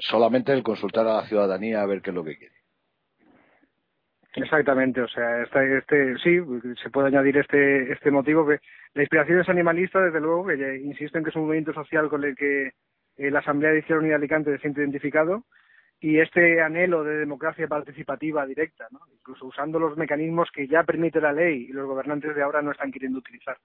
solamente 0.00 0.52
el 0.52 0.62
consultar 0.62 1.06
a 1.06 1.16
la 1.16 1.26
ciudadanía 1.26 1.82
a 1.82 1.86
ver 1.86 2.02
qué 2.02 2.10
es 2.10 2.16
lo 2.16 2.24
que 2.24 2.36
quiere. 2.36 2.54
Exactamente, 4.36 5.00
o 5.00 5.08
sea, 5.08 5.42
este, 5.42 5.78
este, 5.78 6.18
sí, 6.18 6.38
se 6.82 6.90
puede 6.90 7.08
añadir 7.08 7.38
este, 7.38 7.90
este 7.90 8.10
motivo 8.10 8.46
que 8.46 8.58
la 8.92 9.02
inspiración 9.02 9.40
es 9.40 9.48
animalista, 9.48 9.98
desde 9.98 10.20
luego, 10.20 10.46
que 10.46 10.76
insisto 10.76 11.16
en 11.16 11.24
que 11.24 11.30
es 11.30 11.36
un 11.36 11.46
movimiento 11.46 11.72
social 11.72 12.10
con 12.10 12.22
el 12.22 12.36
que 12.36 12.72
eh, 13.16 13.30
la 13.30 13.38
Asamblea 13.38 13.70
de 13.70 13.78
Izquierda 13.78 14.00
Unida 14.00 14.12
de 14.12 14.16
Alicante 14.16 14.52
se 14.52 14.58
siente 14.58 14.82
identificado 14.82 15.44
y 16.00 16.18
este 16.18 16.60
anhelo 16.60 17.02
de 17.02 17.16
democracia 17.16 17.66
participativa 17.66 18.44
directa, 18.44 18.86
¿no? 18.90 19.00
incluso 19.10 19.46
usando 19.46 19.78
los 19.78 19.96
mecanismos 19.96 20.50
que 20.52 20.68
ya 20.68 20.84
permite 20.84 21.18
la 21.18 21.32
ley 21.32 21.68
y 21.70 21.72
los 21.72 21.86
gobernantes 21.86 22.34
de 22.34 22.42
ahora 22.42 22.60
no 22.60 22.72
están 22.72 22.92
queriendo 22.92 23.20
utilizar. 23.20 23.56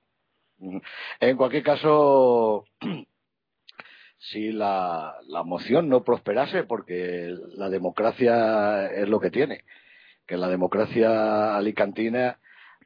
En 1.20 1.38
cualquier 1.38 1.63
caso, 1.63 2.66
si 4.21 4.51
la, 4.51 5.15
la 5.27 5.43
moción 5.43 5.89
no 5.89 6.04
prosperase, 6.04 6.63
porque 6.63 7.35
la 7.55 7.69
democracia 7.69 8.86
es 8.86 9.09
lo 9.09 9.19
que 9.19 9.32
tiene, 9.32 9.65
que 10.27 10.37
la 10.37 10.47
democracia 10.47 11.55
alicantina 11.57 12.37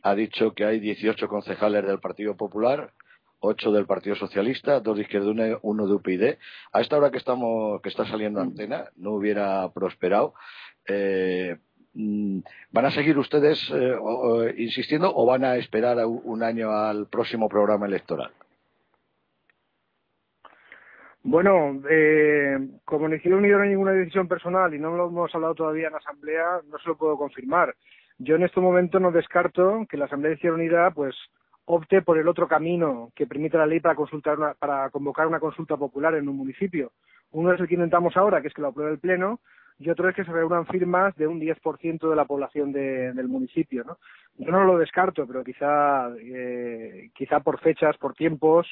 ha 0.02 0.16
dicho 0.16 0.54
que 0.54 0.64
hay 0.64 0.80
18 0.80 1.28
concejales 1.28 1.86
del 1.86 2.00
Partido 2.00 2.38
Popular, 2.38 2.94
8 3.40 3.72
del 3.74 3.86
Partido 3.86 4.16
Socialista, 4.16 4.80
2 4.80 4.96
de 4.96 5.02
Izquierda 5.04 5.60
uno 5.62 5.88
de 5.88 5.94
UPyD. 5.94 6.38
A 6.72 6.80
esta 6.80 6.96
hora 6.98 7.12
que 7.12 7.18
estamos 7.18 7.82
que 7.82 7.90
está 7.90 8.06
saliendo 8.06 8.40
antena 8.40 8.86
no 8.96 9.12
hubiera 9.12 9.70
prosperado. 9.74 10.36
Eh, 10.88 11.58
mm, 11.96 12.40
¿Van 12.72 12.86
a 12.86 12.92
seguir 12.92 13.18
ustedes 13.18 13.60
eh, 13.74 14.56
insistiendo 14.58 15.12
o 15.14 15.26
van 15.26 15.44
a 15.44 15.58
esperar 15.58 15.98
un 16.06 16.44
año 16.44 16.72
al 16.72 17.08
próximo 17.08 17.50
programa 17.50 17.88
electoral? 17.88 18.32
Bueno, 21.28 21.82
eh, 21.90 22.56
como 22.86 23.08
ni 23.08 23.16
Izquierda 23.16 23.40
Unida 23.40 23.58
no 23.58 23.64
hay 23.64 23.70
ninguna 23.70 23.94
decisión 23.94 24.28
personal 24.28 24.76
y 24.76 24.80
no 24.80 24.96
lo 24.96 25.08
hemos 25.08 25.34
hablado 25.34 25.56
todavía 25.56 25.88
en 25.88 25.94
la 25.94 25.98
Asamblea, 25.98 26.62
no 26.70 26.78
se 26.78 26.88
lo 26.88 26.98
puedo 26.98 27.18
confirmar. 27.18 27.74
Yo 28.20 28.36
en 28.36 28.44
este 28.44 28.62
momento 28.62 29.00
no 29.00 29.12
descarto 29.12 29.88
que 29.90 29.98
la 29.98 30.06
Asamblea 30.06 30.30
de 30.30 30.36
Izquierda 30.36 30.58
Unida 30.58 30.92
pues 30.92 31.16
opte 31.66 32.04
por 32.04 32.20
el 32.20 32.28
otro 32.28 32.48
camino 32.48 33.10
que 33.16 33.26
permite 33.26 33.58
la 33.58 33.66
ley 33.66 33.80
para 33.80 33.96
consultar 33.96 34.38
para 34.60 34.92
convocar 34.92 35.26
una 35.26 35.40
consulta 35.40 35.76
popular 35.78 36.14
en 36.14 36.30
un 36.30 36.38
municipio. 36.38 36.92
Uno 37.32 37.52
es 37.52 37.60
el 37.60 37.68
que 37.68 37.74
intentamos 37.74 38.16
ahora, 38.18 38.40
que 38.40 38.50
es 38.50 38.54
que 38.54 38.62
lo 38.62 38.68
apruebe 38.68 38.92
el 38.92 39.00
Pleno, 39.00 39.40
y 39.80 39.90
otro 39.90 40.08
es 40.08 40.16
que 40.16 40.26
se 40.26 40.32
reúnan 40.32 40.68
firmas 40.68 41.16
de 41.16 41.26
un 41.26 41.42
10% 41.42 42.08
de 42.08 42.16
la 42.16 42.26
población 42.26 42.72
del 42.72 43.28
municipio. 43.28 43.84
¿no? 43.84 43.98
Yo 44.38 44.52
no 44.52 44.64
lo 44.64 44.78
descarto, 44.78 45.26
pero 45.26 45.44
quizá, 45.44 46.08
eh, 46.20 47.10
quizá 47.16 47.40
por 47.40 47.60
fechas, 47.60 47.98
por 47.98 48.14
tiempos, 48.14 48.68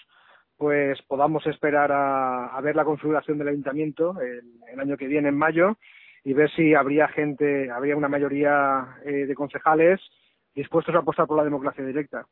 pues 0.63 1.01
podamos 1.09 1.45
esperar 1.45 1.91
a, 1.91 2.57
ver 2.61 2.73
la 2.73 2.85
configuración 2.85 3.37
del 3.37 3.49
ayuntamiento 3.49 4.15
el, 4.21 4.79
año 4.79 4.95
que 4.95 5.07
viene, 5.07 5.27
en 5.27 5.37
mayo, 5.37 5.75
y 6.23 6.31
ver 6.31 6.49
si 6.51 6.73
habría 6.73 7.09
gente, 7.09 7.69
habría 7.69 7.97
una 7.97 8.07
mayoría 8.07 8.95
eh, 9.05 9.25
de 9.25 9.35
concejales 9.35 9.99
dispuestos 10.55 10.95
a 10.95 10.99
apostar 10.99 11.27
por 11.27 11.35
la 11.35 11.43
democracia 11.43 11.83
directa. 11.83 12.25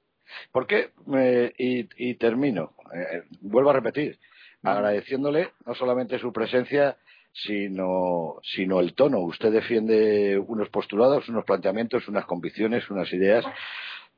¿Por 0.49 0.65
qué? 0.65 0.91
Eh, 1.13 1.51
y, 1.57 2.13
termino. 2.15 2.71
Eh, 2.95 3.23
vuelvo 3.41 3.71
a 3.71 3.73
repetir, 3.73 4.17
agradeciéndole 4.63 5.49
no 5.65 5.75
solamente 5.75 6.17
su 6.17 6.31
presencia, 6.31 6.95
sino, 7.33 8.35
sino 8.43 8.79
el 8.79 8.93
tono. 8.93 9.19
Usted 9.19 9.51
defiende 9.51 10.39
unos 10.39 10.69
postulados, 10.69 11.27
unos 11.27 11.43
planteamientos, 11.43 12.07
unas 12.07 12.23
convicciones, 12.23 12.89
unas 12.89 13.11
ideas 13.11 13.43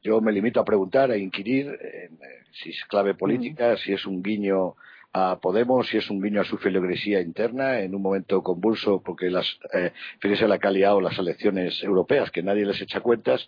yo 0.04 0.22
me 0.22 0.32
limito 0.32 0.60
a 0.60 0.66
preguntar, 0.66 1.12
a 1.12 1.18
inquirir 1.18 1.68
eh, 1.82 2.10
si 2.52 2.70
es 2.70 2.86
clave 2.86 3.16
política, 3.16 3.78
si 3.78 3.94
es 3.94 4.06
un 4.06 4.22
guiño 4.22 4.76
a 5.16 5.40
Podemos, 5.40 5.88
si 5.88 5.98
es 5.98 6.10
un 6.10 6.22
guiño 6.22 6.42
a 6.42 6.44
su 6.44 6.58
filigresía 6.58 7.22
interna 7.22 7.80
en 7.80 7.94
un 7.94 8.02
momento 8.02 8.42
convulso, 8.42 9.02
porque 9.04 9.30
las, 9.30 9.46
eh, 9.72 9.92
fíjese 10.20 10.48
la 10.48 10.58
calidad 10.58 10.96
o 10.96 11.02
las 11.02 11.18
elecciones 11.20 11.84
europeas, 11.84 12.32
que 12.32 12.42
nadie 12.42 12.66
les 12.66 12.82
echa 12.82 13.00
cuentas, 13.00 13.48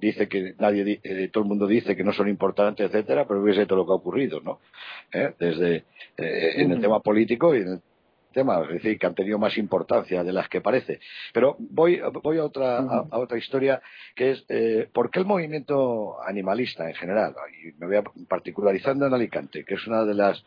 dice 0.00 0.28
que 0.28 0.54
nadie, 0.58 1.00
eh, 1.02 1.30
todo 1.32 1.44
el 1.44 1.48
mundo 1.48 1.66
dice 1.66 1.96
que 1.96 2.04
no 2.04 2.12
son 2.12 2.28
importantes, 2.28 2.86
etcétera, 2.86 3.26
pero 3.26 3.42
fíjese 3.42 3.64
todo 3.64 3.78
lo 3.78 3.86
que 3.86 3.92
ha 3.92 3.96
ocurrido, 3.96 4.40
¿no? 4.40 4.60
¿Eh? 5.12 5.32
Desde 5.38 5.84
en 6.18 6.72
el 6.72 6.80
tema 6.80 7.00
político 7.00 7.54
y 7.54 7.62
en 7.62 7.68
el 7.68 7.80
temas, 8.32 8.62
es 8.68 8.74
decir, 8.74 8.98
que 8.98 9.06
han 9.06 9.14
tenido 9.14 9.38
más 9.38 9.56
importancia 9.58 10.24
de 10.24 10.32
las 10.32 10.48
que 10.48 10.60
parece. 10.60 11.00
Pero 11.32 11.56
voy, 11.58 12.00
voy 12.22 12.38
a, 12.38 12.44
otra, 12.44 12.78
a, 12.78 13.18
otra 13.18 13.38
historia, 13.38 13.80
que 14.14 14.32
es 14.32 14.44
eh, 14.48 14.88
por 14.92 15.10
qué 15.10 15.20
el 15.20 15.26
movimiento 15.26 16.16
animalista 16.26 16.88
en 16.88 16.94
general, 16.94 17.34
y 17.62 17.72
me 17.78 17.86
voy 17.86 17.96
a, 17.96 18.04
particularizando 18.28 19.06
en 19.06 19.14
Alicante, 19.14 19.64
que 19.64 19.74
es 19.74 19.86
una 19.86 20.04
de 20.04 20.14
las 20.14 20.42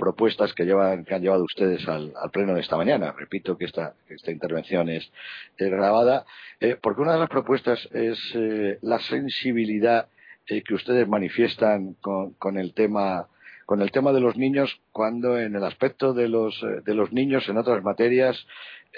propuestas 0.00 0.54
que, 0.54 0.64
llevan, 0.64 1.04
que 1.04 1.14
han 1.14 1.20
llevado 1.20 1.44
ustedes 1.44 1.86
al, 1.86 2.14
pleno 2.32 2.54
de 2.54 2.62
esta 2.62 2.76
mañana. 2.76 3.12
Repito 3.12 3.58
que 3.58 3.66
esta, 3.66 3.92
esta 4.08 4.30
intervención 4.30 4.88
es, 4.88 5.12
grabada, 5.58 6.24
eh, 6.58 6.76
porque 6.80 7.02
una 7.02 7.12
de 7.12 7.18
las 7.18 7.28
propuestas 7.28 7.86
es 7.92 8.18
eh, 8.34 8.78
la 8.80 8.98
sensibilidad 9.00 10.08
eh, 10.46 10.62
que 10.62 10.74
ustedes 10.74 11.06
manifiestan 11.06 11.94
con, 12.00 12.32
con 12.34 12.56
el 12.56 12.72
tema 12.72 13.28
con 13.70 13.82
el 13.82 13.92
tema 13.92 14.12
de 14.12 14.18
los 14.18 14.36
niños 14.36 14.80
cuando 14.90 15.38
en 15.38 15.54
el 15.54 15.62
aspecto 15.62 16.12
de 16.12 16.26
los, 16.26 16.60
eh, 16.60 16.80
de 16.84 16.92
los 16.92 17.12
niños 17.12 17.48
en 17.48 17.56
otras 17.56 17.84
materias 17.84 18.44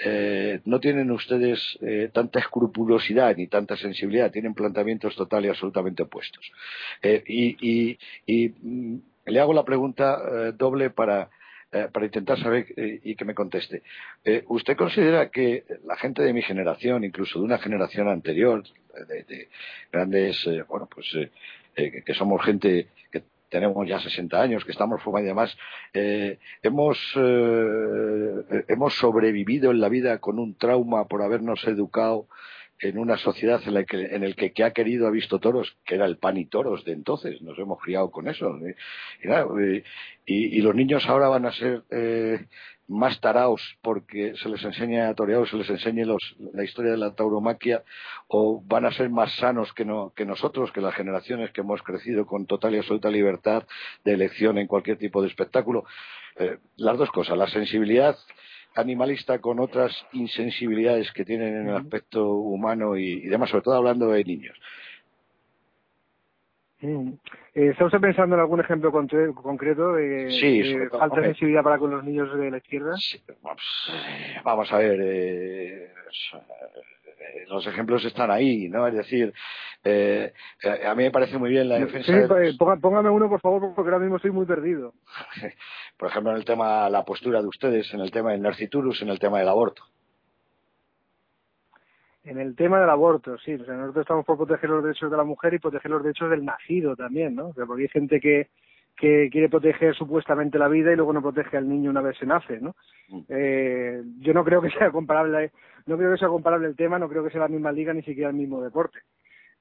eh, 0.03 0.61
no 0.65 0.79
tienen 0.79 1.11
ustedes 1.11 1.77
eh, 1.79 2.09
tanta 2.11 2.39
escrupulosidad 2.39 3.37
ni 3.37 3.45
tanta 3.45 3.77
sensibilidad, 3.77 4.31
tienen 4.31 4.55
planteamientos 4.55 5.15
total 5.15 5.45
y 5.45 5.49
absolutamente 5.49 6.01
opuestos. 6.01 6.51
y, 7.03 7.99
mm, 8.63 8.95
le 9.27 9.39
hago 9.39 9.53
la 9.53 9.63
pregunta 9.63 10.51
doble 10.53 10.89
para, 10.89 11.29
para 11.69 12.05
intentar 12.05 12.39
saber 12.39 12.65
y 12.75 13.15
que 13.15 13.25
me 13.25 13.35
conteste. 13.35 13.83
¿Usted 14.47 14.75
considera 14.75 15.29
que 15.29 15.63
la 15.85 15.95
gente 15.95 16.23
de 16.23 16.33
mi 16.33 16.41
generación, 16.41 17.03
incluso 17.03 17.39
de 17.39 17.45
una 17.45 17.59
generación 17.59 18.09
anterior, 18.09 18.63
de, 19.07 19.47
grandes, 19.91 20.43
bueno, 20.67 20.89
pues 20.93 21.15
que 21.73 22.13
somos 22.15 22.43
gente 22.43 22.87
que 23.11 23.21
tenemos 23.53 23.87
ya 23.87 23.99
60 23.99 24.41
años, 24.41 24.65
que 24.65 24.71
estamos 24.71 24.99
fumados 25.03 25.25
y 25.25 25.27
demás, 25.27 25.55
eh, 25.93 26.39
hemos, 26.63 26.97
eh, 27.15 28.65
hemos 28.67 28.95
sobrevivido 28.95 29.69
en 29.69 29.79
la 29.79 29.89
vida 29.89 30.17
con 30.17 30.39
un 30.39 30.55
trauma 30.55 31.07
por 31.07 31.21
habernos 31.21 31.63
educado 31.67 32.25
en 32.83 32.97
una 32.97 33.17
sociedad 33.17 33.61
en 33.65 33.73
la 33.73 33.85
que, 33.85 33.97
en 33.97 34.23
el 34.23 34.35
que, 34.35 34.51
que 34.51 34.63
ha 34.63 34.71
querido 34.71 35.07
ha 35.07 35.11
visto 35.11 35.39
toros, 35.39 35.77
que 35.85 35.95
era 35.95 36.05
el 36.05 36.17
pan 36.17 36.37
y 36.37 36.45
toros 36.45 36.83
de 36.83 36.91
entonces, 36.91 37.41
nos 37.41 37.57
hemos 37.57 37.81
criado 37.81 38.11
con 38.11 38.27
eso. 38.27 38.57
Y, 39.23 39.83
y, 40.25 40.61
los 40.61 40.75
niños 40.75 41.07
ahora 41.07 41.29
van 41.29 41.45
a 41.45 41.53
ser 41.53 41.83
eh, 41.91 42.45
más 42.87 43.21
taraos 43.21 43.77
porque 43.81 44.33
se 44.35 44.49
les 44.49 44.63
enseña 44.63 45.07
a 45.07 45.13
torear 45.15 45.47
se 45.47 45.55
les 45.55 45.69
enseñe 45.69 46.05
la 46.53 46.63
historia 46.63 46.91
de 46.91 46.97
la 46.97 47.15
tauromaquia 47.15 47.83
o 48.27 48.61
van 48.65 48.85
a 48.85 48.91
ser 48.91 49.09
más 49.09 49.33
sanos 49.33 49.71
que, 49.73 49.85
que 50.15 50.25
nosotros, 50.25 50.71
que 50.71 50.81
las 50.81 50.93
generaciones 50.93 51.51
que 51.51 51.61
hemos 51.61 51.81
crecido 51.81 52.25
con 52.25 52.45
total 52.45 52.75
y 52.75 52.79
absoluta 52.79 53.09
libertad 53.09 53.63
de 54.03 54.13
elección 54.13 54.57
en 54.57 54.67
cualquier 54.67 54.97
tipo 54.97 55.21
de 55.21 55.29
espectáculo. 55.29 55.85
Eh, 56.35 56.57
las 56.75 56.97
dos 56.97 57.11
cosas, 57.11 57.37
la 57.37 57.47
sensibilidad 57.47 58.17
animalista 58.75 59.39
con 59.39 59.59
otras 59.59 59.91
insensibilidades 60.13 61.11
que 61.11 61.25
tienen 61.25 61.55
en 61.55 61.69
el 61.69 61.75
aspecto 61.75 62.33
humano 62.33 62.97
y, 62.97 63.05
y 63.05 63.27
demás, 63.27 63.49
sobre 63.49 63.63
todo 63.63 63.75
hablando 63.75 64.07
de 64.09 64.23
niños. 64.23 64.57
Mm. 66.83 67.13
Eh, 67.55 67.69
¿Está 67.69 67.85
usted 67.85 68.01
pensando 68.01 68.35
en 68.35 68.41
algún 68.41 68.59
ejemplo 68.59 68.91
concreto 68.91 69.93
de, 69.93 70.89
falta 70.91 71.21
de 71.21 71.27
sensibilidad 71.27 71.63
para 71.63 71.77
con 71.77 71.91
los 71.91 72.03
niños 72.03 72.37
de 72.37 72.51
la 72.51 72.57
izquierda? 72.57 72.95
vamos, 74.43 74.73
a 74.73 74.77
ver, 74.77 74.99
eh, 75.01 75.83
eh, 75.85 75.91
los 77.47 77.65
ejemplos 77.67 78.03
están 78.05 78.31
ahí, 78.31 78.69
¿no? 78.69 78.87
Es 78.87 78.93
decir, 78.93 79.33
a 79.85 80.95
mí 80.95 81.03
me 81.03 81.11
parece 81.11 81.37
muy 81.37 81.49
bien 81.49 81.69
la 81.69 81.79
defensa. 81.79 82.27
Sí, 82.27 82.57
póngame 82.57 83.09
uno, 83.09 83.29
por 83.29 83.41
favor, 83.41 83.73
porque 83.75 83.89
ahora 83.89 83.99
mismo 83.99 84.17
estoy 84.17 84.31
muy 84.31 84.45
perdido. 84.45 84.93
por 85.97 86.09
ejemplo, 86.09 86.31
en 86.31 86.37
el 86.37 86.45
tema, 86.45 86.89
la 86.89 87.03
postura 87.03 87.41
de 87.41 87.47
ustedes, 87.47 87.93
en 87.93 87.99
el 87.99 88.11
tema 88.11 88.31
del 88.31 88.41
narciturus, 88.41 89.01
en 89.01 89.09
el 89.09 89.19
tema 89.19 89.39
del 89.39 89.49
aborto. 89.49 89.83
En 92.23 92.39
el 92.39 92.55
tema 92.55 92.79
del 92.79 92.89
aborto, 92.89 93.37
sí, 93.39 93.55
o 93.55 93.65
sea, 93.65 93.73
nosotros 93.73 94.03
estamos 94.03 94.25
por 94.25 94.37
proteger 94.37 94.69
los 94.69 94.81
derechos 94.81 95.11
de 95.11 95.17
la 95.17 95.25
mujer 95.25 95.53
y 95.53 95.59
proteger 95.59 95.91
los 95.91 96.03
derechos 96.03 96.29
del 96.29 96.45
nacido 96.45 96.95
también, 96.95 97.35
¿no? 97.35 97.51
porque 97.67 97.83
hay 97.83 97.89
gente 97.89 98.21
que, 98.21 98.47
que 98.95 99.29
quiere 99.31 99.49
proteger 99.49 99.95
supuestamente 99.95 100.59
la 100.59 100.67
vida 100.67 100.91
y 100.91 100.95
luego 100.95 101.13
no 101.13 101.21
protege 101.21 101.57
al 101.57 101.67
niño 101.67 101.89
una 101.89 102.01
vez 102.01 102.17
se 102.17 102.25
nace, 102.25 102.59
¿no? 102.59 102.75
Mm. 103.09 103.21
Eh, 103.29 104.01
yo 104.19 104.33
no 104.33 104.43
creo 104.43 104.61
que 104.61 104.69
sea 104.69 104.91
comparable, 104.91 105.51
no 105.85 105.97
creo 105.97 106.11
que 106.11 106.19
sea 106.19 106.27
comparable 106.27 106.67
el 106.67 106.75
tema, 106.75 106.99
no 106.99 107.09
creo 107.09 107.23
que 107.23 107.31
sea 107.31 107.41
la 107.41 107.47
misma 107.47 107.71
liga 107.71 107.93
ni 107.93 108.03
siquiera 108.03 108.29
el 108.29 108.35
mismo 108.35 108.61
deporte. 108.61 108.99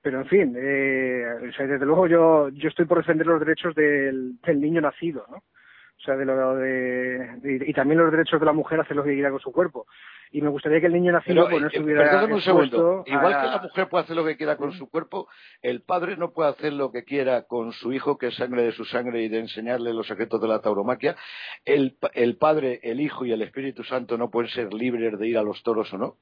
Pero 0.03 0.19
en 0.21 0.27
fin, 0.27 0.55
eh, 0.57 1.25
o 1.49 1.53
sea, 1.53 1.67
desde 1.67 1.87
luego 1.87 2.09
yo, 2.09 2.49
yo 2.51 2.69
estoy 2.69 2.87
por 2.87 2.99
defender 2.99 3.27
los 3.27 3.39
derechos 3.39 3.75
del, 3.75 4.41
del 4.41 4.61
niño 4.61 4.81
nacido, 4.81 5.25
¿no? 5.31 5.37
O 5.37 6.05
sea, 6.05 6.17
de 6.17 6.25
lo 6.25 6.57
de, 6.57 7.39
y, 7.45 7.73
también 7.73 8.01
los 8.01 8.11
derechos 8.11 8.41
de 8.41 8.47
la 8.47 8.53
mujer 8.53 8.81
a 8.81 8.83
hacer 8.83 8.97
lo 8.97 9.05
que 9.05 9.13
quiera 9.15 9.31
con 9.31 9.39
su 9.39 9.53
cuerpo. 9.53 9.87
Y 10.33 10.41
me 10.41 10.49
gustaría 10.49 10.81
que 10.81 10.87
el 10.87 10.95
niño 10.95 11.13
nacido 11.13 11.47
pues, 11.49 11.61
no 11.61 11.67
eh, 11.67 11.71
estuviera 11.73 12.25
un 12.25 12.41
segundo. 12.41 13.05
Igual 13.07 13.41
que 13.41 13.47
la 13.47 13.61
mujer 13.63 13.89
puede 13.89 14.05
hacer 14.05 14.17
lo 14.17 14.25
que 14.25 14.37
quiera 14.37 14.57
con 14.57 14.73
su 14.73 14.89
cuerpo, 14.89 15.29
el 15.61 15.83
padre 15.83 16.17
no 16.17 16.33
puede 16.33 16.51
hacer 16.51 16.73
lo 16.73 16.91
que 16.91 17.05
quiera 17.05 17.43
con 17.43 17.73
su 17.73 17.93
hijo, 17.93 18.17
que 18.17 18.29
es 18.29 18.35
sangre 18.35 18.63
de 18.63 18.73
su 18.73 18.85
sangre, 18.87 19.23
y 19.23 19.29
de 19.29 19.41
enseñarle 19.41 19.93
los 19.93 20.07
secretos 20.07 20.41
de 20.41 20.49
la 20.49 20.61
tauromaquia. 20.61 21.17
El, 21.65 21.99
el 22.15 22.37
padre, 22.39 22.81
el 22.83 23.01
hijo 23.01 23.27
y 23.27 23.33
el 23.33 23.43
Espíritu 23.43 23.85
Santo 23.85 24.17
no 24.17 24.31
pueden 24.31 24.51
ser 24.51 24.73
libres 24.73 25.19
de 25.19 25.29
ir 25.29 25.37
a 25.37 25.43
los 25.43 25.63
toros 25.63 25.93
o 25.93 25.99
no. 25.99 26.17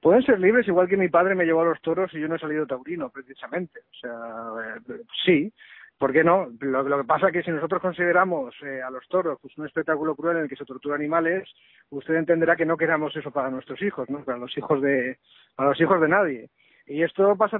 Pueden 0.00 0.22
ser 0.22 0.40
libres, 0.40 0.66
igual 0.66 0.88
que 0.88 0.96
mi 0.96 1.08
padre 1.08 1.34
me 1.34 1.44
llevó 1.44 1.60
a 1.62 1.66
los 1.66 1.80
toros 1.82 2.12
y 2.14 2.20
yo 2.20 2.28
no 2.28 2.36
he 2.36 2.38
salido 2.38 2.66
taurino, 2.66 3.10
precisamente. 3.10 3.80
O 3.80 3.94
sea, 4.00 4.96
eh, 4.96 5.00
sí, 5.24 5.52
¿Por 6.00 6.14
qué 6.14 6.24
no? 6.24 6.48
Lo, 6.60 6.96
que 6.96 7.04
pasa 7.04 7.26
es 7.26 7.32
que 7.34 7.42
si 7.42 7.50
nosotros 7.50 7.82
consideramos 7.82 8.54
eh, 8.62 8.80
a 8.80 8.88
los 8.88 9.06
toros 9.06 9.38
pues, 9.42 9.52
un 9.58 9.66
espectáculo 9.66 10.16
cruel 10.16 10.38
en 10.38 10.42
el 10.44 10.48
que 10.48 10.56
se 10.56 10.64
torturan 10.64 10.98
animales, 10.98 11.46
usted 11.90 12.14
entenderá 12.14 12.56
que 12.56 12.64
no 12.64 12.78
queramos 12.78 13.14
eso 13.14 13.30
para 13.30 13.50
nuestros 13.50 13.82
hijos, 13.82 14.08
¿no? 14.08 14.24
Para 14.24 14.38
los 14.38 14.56
hijos 14.56 14.80
de, 14.80 15.18
para 15.54 15.68
los 15.68 15.78
hijos 15.78 16.00
de 16.00 16.08
nadie. 16.08 16.48
Y 16.90 17.04
esto 17.04 17.36
pasa 17.36 17.56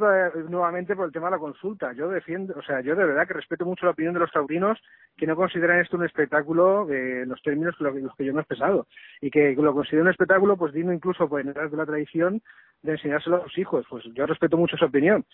nuevamente 0.48 0.96
por 0.96 1.06
el 1.06 1.12
tema 1.12 1.28
de 1.28 1.36
la 1.36 1.38
consulta. 1.38 1.92
Yo 1.92 2.08
defiendo, 2.08 2.52
o 2.58 2.62
sea, 2.62 2.80
yo 2.80 2.96
de 2.96 3.04
verdad 3.04 3.28
que 3.28 3.34
respeto 3.34 3.64
mucho 3.64 3.86
la 3.86 3.92
opinión 3.92 4.12
de 4.12 4.18
los 4.18 4.32
taurinos 4.32 4.76
que 5.16 5.24
no 5.24 5.36
consideran 5.36 5.78
esto 5.78 5.96
un 5.96 6.04
espectáculo 6.04 6.90
en 6.90 7.28
los 7.28 7.40
términos 7.40 7.76
los 7.78 8.16
que 8.16 8.24
yo 8.24 8.32
me 8.32 8.40
he 8.40 8.42
expresado. 8.42 8.88
Y 9.20 9.30
que 9.30 9.54
lo 9.54 9.72
considero 9.72 10.02
un 10.02 10.10
espectáculo, 10.10 10.56
pues 10.56 10.72
digno 10.72 10.92
incluso 10.92 11.28
pues, 11.28 11.46
de 11.46 11.76
la 11.76 11.86
tradición 11.86 12.42
de 12.82 12.92
enseñárselo 12.92 13.36
a 13.36 13.42
los 13.44 13.56
hijos. 13.56 13.86
Pues 13.88 14.02
yo 14.14 14.26
respeto 14.26 14.56
mucho 14.56 14.74
esa 14.74 14.86
opinión. 14.86 15.24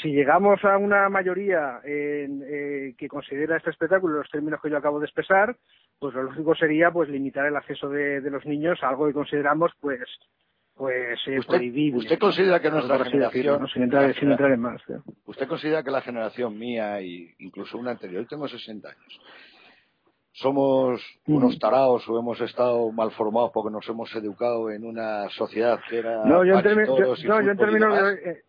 Si 0.00 0.12
llegamos 0.12 0.64
a 0.64 0.78
una 0.78 1.08
mayoría 1.08 1.80
eh, 1.82 2.94
que 2.96 3.08
considera 3.08 3.56
este 3.56 3.70
espectáculo 3.70 4.14
en 4.14 4.18
los 4.20 4.30
términos 4.30 4.60
que 4.62 4.70
yo 4.70 4.76
acabo 4.76 5.00
de 5.00 5.06
expresar, 5.06 5.56
pues 5.98 6.14
lo 6.14 6.22
lógico 6.22 6.54
sería 6.54 6.92
pues 6.92 7.08
limitar 7.08 7.46
el 7.46 7.56
acceso 7.56 7.88
de, 7.88 8.20
de 8.20 8.30
los 8.30 8.46
niños 8.46 8.78
a 8.84 8.90
algo 8.90 9.08
que 9.08 9.12
consideramos 9.12 9.72
pues 9.80 10.08
pues 10.80 11.18
eh, 11.26 11.38
¿Usted, 11.38 11.60
¿Usted 11.94 12.18
considera 12.18 12.58
que 12.58 12.70
nuestra 12.70 13.04
generación... 13.04 13.68
sin, 13.68 13.82
entrar, 13.82 14.14
sin 14.14 14.30
entrar 14.30 14.50
en 14.50 14.60
más. 14.60 14.80
¿Usted 15.26 15.46
considera 15.46 15.82
que 15.82 15.90
la 15.90 16.00
generación 16.00 16.58
mía 16.58 17.00
e 17.00 17.34
incluso 17.38 17.76
una 17.76 17.90
anterior, 17.90 18.22
yo 18.22 18.26
tengo 18.26 18.48
60 18.48 18.88
años, 18.88 19.20
somos 20.32 21.02
unos 21.26 21.58
tarados 21.58 22.08
o 22.08 22.18
hemos 22.18 22.40
estado 22.40 22.90
mal 22.92 23.10
formados 23.10 23.50
porque 23.52 23.70
nos 23.70 23.86
hemos 23.90 24.10
educado 24.16 24.70
en 24.70 24.86
una 24.86 25.28
sociedad 25.28 25.78
que 25.86 25.98
era... 25.98 26.24
No, 26.24 26.46
yo 26.46 26.56
en, 26.56 26.62
términos 26.62 26.98
de, 26.98 28.42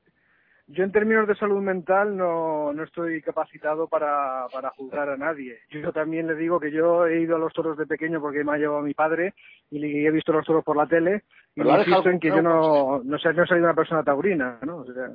yo 0.67 0.85
en 0.85 0.91
términos 0.93 1.27
de 1.27 1.35
salud 1.35 1.61
mental 1.61 2.15
no, 2.15 2.71
no 2.71 2.83
estoy 2.83 3.21
capacitado 3.21 3.89
para, 3.89 4.45
para 4.53 4.69
juzgar 4.69 5.09
a 5.09 5.17
nadie. 5.17 5.57
Yo 5.69 5.91
también 5.91 6.27
le 6.27 6.35
digo 6.35 6.61
que 6.61 6.71
yo 6.71 7.07
he 7.07 7.19
ido 7.19 7.35
a 7.35 7.39
los 7.39 7.51
toros 7.51 7.77
de 7.77 7.85
pequeño 7.85 8.21
porque 8.21 8.45
me 8.45 8.53
ha 8.53 8.57
llevado 8.57 8.81
mi 8.81 8.93
padre 8.93 9.33
y 9.69 10.05
he 10.05 10.11
visto 10.11 10.31
los 10.31 10.45
toros 10.45 10.63
por 10.63 10.77
la 10.77 10.87
tele 10.87 11.23
y 11.55 11.61
me 11.61 11.77
insisto 11.79 12.09
en 12.09 12.19
que 12.19 12.29
yo 12.29 12.41
no, 12.41 13.01
no, 13.03 13.19
sé, 13.19 13.33
no 13.33 13.43
he 13.43 13.47
salido 13.47 13.67
una 13.67 13.75
persona 13.75 14.03
taurina, 14.03 14.59
¿no? 14.61 14.77
O 14.77 14.85
sea, 14.85 15.09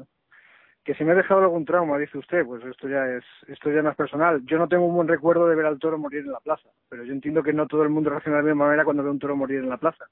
que 0.85 0.94
si 0.94 1.05
me 1.05 1.12
ha 1.12 1.17
dejado 1.17 1.41
algún 1.41 1.65
trauma, 1.65 1.99
dice 1.99 2.19
usted, 2.19 2.44
pues 2.44 2.65
esto 2.65 2.88
ya 2.88 3.06
es 3.06 3.25
esto 3.49 3.71
ya 3.71 3.83
no 3.83 3.91
es 3.91 3.97
personal. 3.97 4.43
Yo 4.44 4.59
no 4.59 4.69
tengo 4.69 4.87
un 4.87 4.94
buen 4.94 5.09
recuerdo 5.09 5.49
de 5.49 5.56
ver 5.56 5.67
al 5.67 5.79
toro 5.79 5.99
morir 5.99 6.21
en 6.21 6.33
la 6.33 6.41
plaza, 6.41 6.69
pero 6.88 7.05
yo 7.05 7.12
entiendo 7.12 7.43
que 7.43 7.53
no 7.53 7.67
todo 7.67 7.83
el 7.83 7.88
mundo 7.88 8.11
reacciona 8.11 8.38
de 8.38 8.44
la 8.44 8.50
misma 8.50 8.67
manera 8.67 8.85
cuando 8.85 9.03
ve 9.03 9.11
un 9.11 9.19
toro 9.19 9.37
morir 9.37 9.59
en 9.59 9.69
la 9.69 9.79
plaza. 9.79 10.06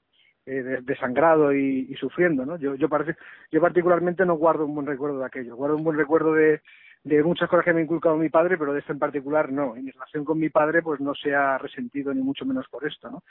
Eh, 0.47 0.81
desangrado 0.83 1.55
y, 1.55 1.91
sufriendo, 1.95 2.45
¿no? 2.45 2.57
Yo, 2.57 2.75
yo, 2.75 2.87
parece, 2.87 3.17
yo 3.51 3.59
particularmente 3.59 4.27
no 4.27 4.35
guardo 4.35 4.65
un 4.65 4.75
buen 4.75 4.85
recuerdo 4.85 5.17
de 5.17 5.25
aquello, 5.25 5.55
guardo 5.55 5.75
un 5.75 5.83
buen 5.83 5.97
recuerdo 5.97 6.33
de, 6.33 6.61
de 7.05 7.21
muchas 7.21 7.47
cosas 7.47 7.63
que 7.63 7.71
me 7.71 7.81
ha 7.81 7.83
inculcado 7.83 8.17
mi 8.17 8.29
padre, 8.29 8.57
pero 8.57 8.73
de 8.73 8.79
esto 8.79 8.91
en 8.91 8.97
particular 8.97 9.51
no. 9.51 9.75
En 9.75 9.85
mi 9.85 9.91
relación 9.91 10.25
con 10.25 10.39
mi 10.39 10.49
padre, 10.49 10.81
pues 10.81 10.99
no 10.99 11.13
se 11.13 11.35
ha 11.35 11.59
resentido 11.59 12.11
ni 12.11 12.21
mucho 12.21 12.45
menos 12.45 12.67
por 12.67 12.85
esto, 12.85 13.11
¿no? 13.11 13.21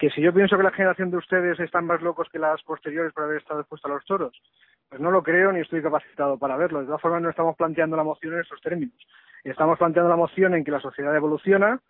Que 0.00 0.10
si 0.10 0.20
yo 0.20 0.34
pienso 0.34 0.56
que 0.56 0.64
la 0.64 0.72
generación 0.72 1.12
de 1.12 1.18
ustedes 1.18 1.60
están 1.60 1.86
más 1.86 2.02
locos 2.02 2.28
que 2.32 2.40
las 2.40 2.60
posteriores 2.64 3.12
por 3.12 3.22
haber 3.22 3.38
estado 3.38 3.60
expuestos 3.60 3.88
a 3.88 3.94
los 3.94 4.04
toros, 4.04 4.42
pues 4.88 5.00
no 5.00 5.12
lo 5.12 5.22
creo 5.22 5.52
ni 5.52 5.60
estoy 5.60 5.80
capacitado 5.80 6.38
para 6.38 6.56
verlo. 6.56 6.80
De 6.80 6.86
todas 6.86 7.00
formas, 7.00 7.22
no 7.22 7.30
estamos 7.30 7.56
planteando 7.56 7.96
la 7.96 8.02
moción 8.02 8.34
en 8.34 8.40
esos 8.40 8.60
términos. 8.60 8.96
Estamos 9.44 9.78
planteando 9.78 10.10
la 10.10 10.16
moción 10.16 10.54
en 10.54 10.64
que 10.64 10.72
la 10.72 10.80
sociedad 10.80 11.14
evoluciona, 11.14 11.80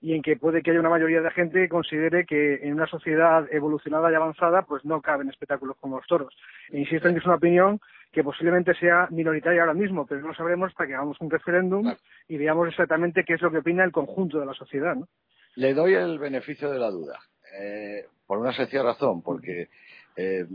y 0.00 0.14
en 0.14 0.22
que 0.22 0.36
puede 0.36 0.62
que 0.62 0.70
haya 0.70 0.80
una 0.80 0.90
mayoría 0.90 1.20
de 1.20 1.30
gente 1.30 1.60
que 1.60 1.68
considere 1.68 2.24
que 2.24 2.60
en 2.62 2.74
una 2.74 2.86
sociedad 2.86 3.46
evolucionada 3.50 4.10
y 4.12 4.14
avanzada 4.14 4.62
pues 4.62 4.84
no 4.84 5.00
caben 5.00 5.28
espectáculos 5.28 5.76
como 5.80 5.96
los 5.96 6.06
toros. 6.06 6.36
E 6.70 6.78
insisto 6.78 7.08
en 7.08 7.14
que 7.14 7.20
es 7.20 7.26
una 7.26 7.34
opinión 7.34 7.80
que 8.12 8.24
posiblemente 8.24 8.74
sea 8.74 9.08
minoritaria 9.10 9.60
ahora 9.60 9.74
mismo, 9.74 10.06
pero 10.06 10.22
no 10.22 10.34
sabremos 10.34 10.70
hasta 10.70 10.86
que 10.86 10.94
hagamos 10.94 11.20
un 11.20 11.30
referéndum 11.30 11.94
y 12.28 12.36
veamos 12.36 12.68
exactamente 12.68 13.24
qué 13.24 13.34
es 13.34 13.42
lo 13.42 13.50
que 13.50 13.58
opina 13.58 13.84
el 13.84 13.92
conjunto 13.92 14.40
de 14.40 14.46
la 14.46 14.54
sociedad. 14.54 14.94
¿no? 14.94 15.08
Le 15.56 15.74
doy 15.74 15.94
el 15.94 16.18
beneficio 16.18 16.70
de 16.70 16.78
la 16.78 16.90
duda, 16.90 17.18
eh, 17.60 18.06
por 18.26 18.38
una 18.38 18.52
sencilla 18.52 18.82
razón, 18.82 19.22
porque 19.22 19.68
eh, 20.16 20.46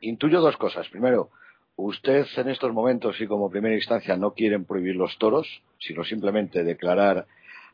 intuyo 0.00 0.40
dos 0.40 0.56
cosas. 0.56 0.88
Primero, 0.88 1.30
usted 1.76 2.26
en 2.36 2.48
estos 2.48 2.72
momentos 2.72 3.20
y 3.20 3.26
como 3.26 3.50
primera 3.50 3.74
instancia 3.74 4.16
no 4.16 4.32
quieren 4.32 4.64
prohibir 4.64 4.96
los 4.96 5.18
toros, 5.18 5.62
sino 5.78 6.04
simplemente 6.04 6.64
declarar 6.64 7.26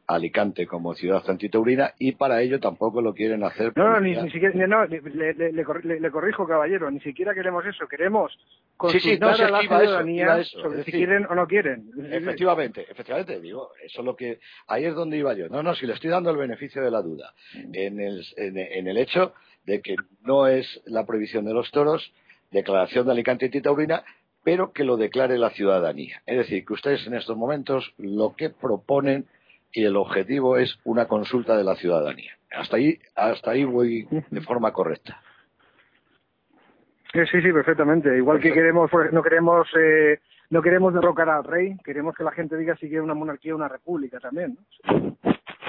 Alicante 0.09 0.67
como 0.67 0.95
ciudad 0.95 1.23
antitaurina 1.29 1.93
y 1.99 2.13
para 2.13 2.41
ello 2.41 2.59
tampoco 2.59 3.03
lo 3.03 3.13
quieren 3.13 3.45
hacer. 3.45 3.75
No, 3.77 3.91
no, 3.91 4.01
ni, 4.01 4.15
siquiera, 4.31 4.67
no, 4.67 4.87
le, 4.87 6.11
corrijo, 6.11 6.47
caballero, 6.47 6.91
ni 6.91 6.99
siquiera 7.01 7.35
queremos 7.35 7.67
eso, 7.67 7.87
queremos 7.87 8.33
consultar 8.79 9.03
sí, 9.03 9.11
sí, 9.11 9.21
no, 9.21 9.29
a 9.29 9.51
la 9.51 9.61
ciudadanía 9.61 10.45
sobre 10.45 10.85
si 10.85 10.93
quieren 10.93 11.27
o 11.27 11.35
no 11.35 11.47
quieren. 11.47 11.91
Efectivamente, 12.11 12.87
efectivamente, 12.91 13.39
digo, 13.39 13.73
eso 13.85 14.01
es 14.01 14.05
lo 14.07 14.17
que, 14.17 14.41
ahí 14.67 14.87
es 14.87 14.95
donde 14.95 15.19
iba 15.19 15.35
yo. 15.35 15.51
No, 15.51 15.63
no, 15.63 15.75
si 15.75 15.87
le 15.87 15.93
estoy 15.93 16.09
dando 16.09 16.31
el 16.31 16.39
beneficio 16.39 16.83
de 16.83 16.91
la 16.91 17.03
duda, 17.03 17.35
en 17.75 18.01
el, 18.01 18.25
en, 18.39 18.89
el 18.89 18.97
hecho 18.97 19.35
de 19.67 19.83
que 19.83 19.95
no 20.23 20.47
es 20.47 20.81
la 20.87 21.05
prohibición 21.05 21.45
de 21.45 21.53
los 21.53 21.71
toros, 21.71 22.15
declaración 22.51 23.05
de 23.05 23.13
Alicante 23.13 23.45
antitaurina, 23.45 24.05
pero 24.43 24.73
que 24.73 24.85
lo 24.85 24.97
declare 24.97 25.37
la 25.37 25.51
ciudadanía. 25.51 26.23
Es 26.25 26.39
decir, 26.39 26.65
que 26.65 26.73
ustedes 26.73 27.07
en 27.07 27.13
estos 27.13 27.37
momentos 27.37 27.93
lo 27.99 28.35
que 28.35 28.49
proponen 28.49 29.27
y 29.73 29.85
el 29.85 29.97
objetivo 29.97 30.57
es 30.57 30.79
una 30.85 31.07
consulta 31.07 31.57
de 31.57 31.65
la 31.65 31.77
ciudadanía. 31.77 32.33
Hasta 32.51 32.77
ahí, 32.77 32.99
hasta 33.15 33.51
ahí 33.51 33.65
voy 33.65 34.07
de 34.31 34.41
forma 34.41 34.73
correcta. 34.73 35.21
Sí, 37.13 37.41
sí, 37.43 37.53
perfectamente. 37.53 38.17
Igual 38.17 38.41
que 38.41 38.53
queremos, 38.53 38.91
no 39.13 39.23
queremos, 39.23 39.69
eh, 39.79 40.21
no 40.51 40.63
queremos 40.63 40.93
derrocar 40.95 41.29
al 41.29 41.45
rey, 41.45 41.77
queremos 41.85 42.15
que 42.15 42.25
la 42.25 42.33
gente 42.33 42.57
diga 42.57 42.77
si 42.77 42.89
quiere 42.89 43.01
una 43.01 43.15
monarquía 43.15 43.55
o 43.55 43.57
una 43.57 43.69
república 43.69 44.19
también. 44.21 44.59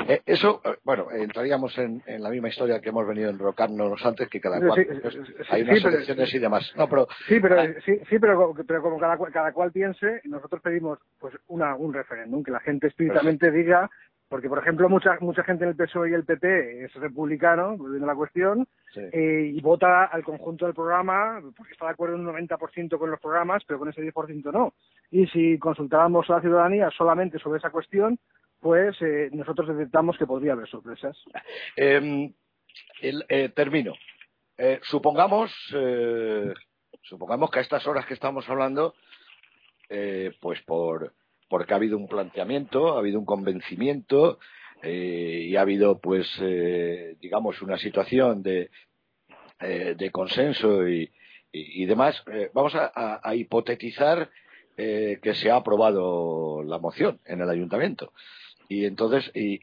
Eh, 0.10 0.24
eso, 0.26 0.60
eh, 0.66 0.76
bueno, 0.84 1.12
entraríamos 1.12 1.78
en, 1.78 2.02
la 2.08 2.30
misma 2.30 2.50
historia 2.50 2.82
que 2.82 2.90
hemos 2.90 3.08
venido 3.08 3.30
a 3.30 3.32
enrocarnos 3.32 4.04
antes, 4.04 4.28
que 4.28 4.42
cada 4.42 4.60
cual. 4.60 4.88
Pues, 5.02 5.18
hay 5.50 5.62
unas 5.62 5.86
elecciones 5.86 6.34
y 6.34 6.40
demás. 6.40 6.74
No, 6.76 6.90
pero, 6.90 7.08
sí, 7.28 7.40
pero, 7.40 7.62
sí, 7.86 8.00
sí, 8.10 8.18
pero, 8.18 8.56
pero 8.68 8.82
como 8.82 8.98
cada, 9.00 9.18
cada 9.32 9.54
cual 9.54 9.72
piense, 9.72 10.22
nosotros 10.24 10.62
pedimos 10.64 10.98
pues 11.20 11.36
una, 11.48 11.76
un 11.76 11.94
referéndum, 11.94 12.44
que 12.44 12.52
la 12.52 12.60
gente 12.60 12.88
explícitamente 12.88 13.52
diga 13.52 13.90
porque, 14.30 14.48
por 14.48 14.60
ejemplo, 14.60 14.88
mucha 14.90 15.18
mucha 15.22 15.44
gente 15.44 15.64
en 15.64 15.72
el 15.72 15.76
PSOE 15.76 16.12
y 16.12 16.14
el 16.14 16.24
PP 16.24 16.86
es 16.86 16.94
republicano, 16.94 17.76
volviendo 17.76 18.06
a 18.06 18.14
la 18.14 18.16
cuestión, 18.16 18.68
eh, 18.96 19.52
y 19.54 19.60
vota 19.60 20.06
al 20.06 20.24
conjunto 20.24 20.66
del 20.66 20.76
programa 20.76 21.42
porque 21.58 21.74
está 21.74 21.86
de 21.86 21.92
acuerdo 21.94 22.16
en 22.16 22.28
un 22.28 22.36
90% 22.36 23.00
con 23.00 23.10
los 23.10 23.20
programas, 23.20 23.64
pero 23.66 23.80
con 23.80 23.90
ese 23.90 24.04
10% 24.04 24.52
no. 24.52 24.74
Y 25.10 25.26
si 25.28 25.58
consultábamos 25.58 26.30
a 26.30 26.34
la 26.34 26.42
ciudadanía 26.42 26.92
solamente 26.92 27.40
sobre 27.40 27.58
esa 27.58 27.72
cuestión, 27.72 28.20
pues 28.60 28.96
eh, 29.02 29.30
nosotros 29.32 29.68
detectamos 29.70 30.18
que 30.18 30.26
podría 30.26 30.54
haber 30.54 30.68
sorpresas. 30.68 31.18
Em, 31.76 32.34
eh, 33.02 33.50
termino. 33.50 33.94
supongamos, 34.84 35.52
supongamos 37.02 37.50
que 37.50 37.60
a 37.60 37.62
estas 37.62 37.88
horas 37.88 38.06
que 38.06 38.14
estamos 38.14 38.48
hablando, 38.50 38.94
pues 40.42 40.62
por 40.64 41.14
porque 41.50 41.74
ha 41.74 41.78
habido 41.78 41.98
un 41.98 42.08
planteamiento, 42.08 42.96
ha 42.96 43.00
habido 43.00 43.20
un 43.20 43.26
convencimiento 43.26 44.40
eh, 44.82 45.48
y 45.48 45.56
ha 45.56 45.62
habido, 45.62 46.00
pues, 46.00 46.30
eh, 46.42 47.18
digamos, 47.20 47.62
una 47.62 47.78
situación 47.78 48.42
de, 48.44 48.70
eh, 49.60 49.96
de 49.98 50.12
consenso 50.12 50.88
y, 50.88 51.12
demás. 51.86 52.24
vamos 52.54 52.74
a, 52.76 53.36
hipotetizar 53.36 54.30
que 54.78 55.34
se 55.34 55.50
ha 55.50 55.56
aprobado 55.56 56.62
la 56.64 56.78
moción 56.78 57.20
en 57.26 57.42
el 57.42 57.50
ayuntamiento 57.50 58.14
y 58.70 58.86
entonces 58.86 59.30
y, 59.36 59.60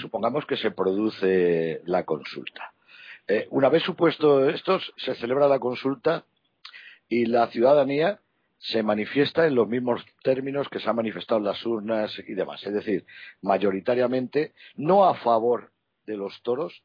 supongamos 0.00 0.44
que 0.44 0.58
se 0.58 0.72
produce 0.72 1.80
la 1.86 2.04
consulta. 2.04 2.74
una 3.50 3.68
vez 3.68 3.84
supuesto 3.84 4.48
esto, 4.50 4.80
se 4.96 5.14
celebra 5.14 5.48
la 5.48 5.60
consulta 5.60 6.24
y 7.08 7.26
la 7.26 7.46
ciudadanía 7.46 8.20
se 8.58 8.82
manifiesta 8.82 9.46
en 9.46 9.54
los 9.54 9.68
mismos 9.68 10.04
términos 10.22 10.68
que 10.68 10.80
se 10.80 10.90
han 10.90 10.96
manifestado 10.96 11.38
en 11.38 11.46
las 11.46 11.64
urnas 11.64 12.12
y 12.26 12.34
demás. 12.34 12.66
Es 12.66 12.74
decir, 12.74 13.06
mayoritariamente 13.40 14.52
no 14.74 15.08
a 15.08 15.14
favor 15.14 15.70
de 16.06 16.16
los 16.16 16.42
toros, 16.42 16.82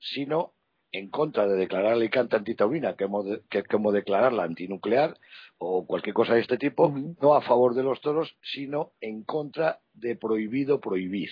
sino 0.00 0.52
en 0.90 1.10
contra 1.10 1.46
de 1.46 1.56
declarar 1.56 1.92
Alicante 1.92 2.36
antitaurina, 2.36 2.94
que 2.96 3.04
como, 3.04 3.24
que 3.48 3.62
como 3.64 3.92
declararla 3.92 4.44
antinuclear 4.44 5.16
o 5.58 5.86
cualquier 5.86 6.14
cosa 6.14 6.34
de 6.34 6.40
este 6.40 6.58
tipo, 6.58 6.92
no 7.20 7.34
a 7.34 7.42
favor 7.42 7.74
de 7.74 7.82
los 7.82 8.00
toros, 8.00 8.36
sino 8.42 8.92
en 9.00 9.22
contra 9.22 9.80
de 9.92 10.16
prohibido 10.16 10.80
prohibir. 10.80 11.30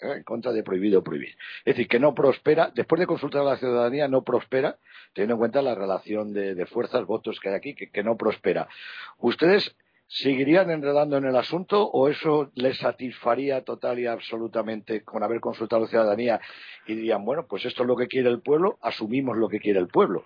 ¿eh? 0.00 0.16
en 0.16 0.22
contra 0.22 0.52
de 0.52 0.62
prohibido 0.62 1.02
prohibir. 1.02 1.36
Es 1.64 1.76
decir, 1.76 1.88
que 1.88 2.00
no 2.00 2.14
prospera, 2.14 2.70
después 2.74 3.00
de 3.00 3.06
consultar 3.06 3.42
a 3.42 3.44
la 3.44 3.56
ciudadanía, 3.56 4.08
no 4.08 4.22
prospera, 4.22 4.78
teniendo 5.12 5.34
en 5.34 5.38
cuenta 5.38 5.62
la 5.62 5.74
relación 5.74 6.32
de, 6.32 6.66
fuerzas, 6.66 7.04
votos 7.06 7.40
que 7.40 7.48
hay 7.50 7.54
aquí, 7.54 7.74
que, 7.74 8.02
no 8.02 8.16
prospera. 8.16 8.68
¿Ustedes 9.18 9.76
seguirían 10.06 10.70
enredando 10.70 11.16
en 11.16 11.24
el 11.24 11.36
asunto 11.36 11.88
o 11.88 12.08
eso 12.08 12.50
les 12.54 12.78
satisfaría 12.78 13.64
total 13.64 13.98
y 13.98 14.06
absolutamente 14.06 15.02
con 15.02 15.22
haber 15.22 15.40
consultado 15.40 15.82
a 15.82 15.84
la 15.84 15.90
ciudadanía 15.90 16.40
y 16.86 16.94
dirían, 16.94 17.24
bueno, 17.24 17.46
pues 17.46 17.64
esto 17.64 17.82
es 17.82 17.88
lo 17.88 17.96
que 17.96 18.06
quiere 18.06 18.28
el 18.28 18.40
pueblo, 18.40 18.78
asumimos 18.82 19.36
lo 19.36 19.48
que 19.48 19.60
quiere 19.60 19.80
el 19.80 19.88
pueblo? 19.88 20.24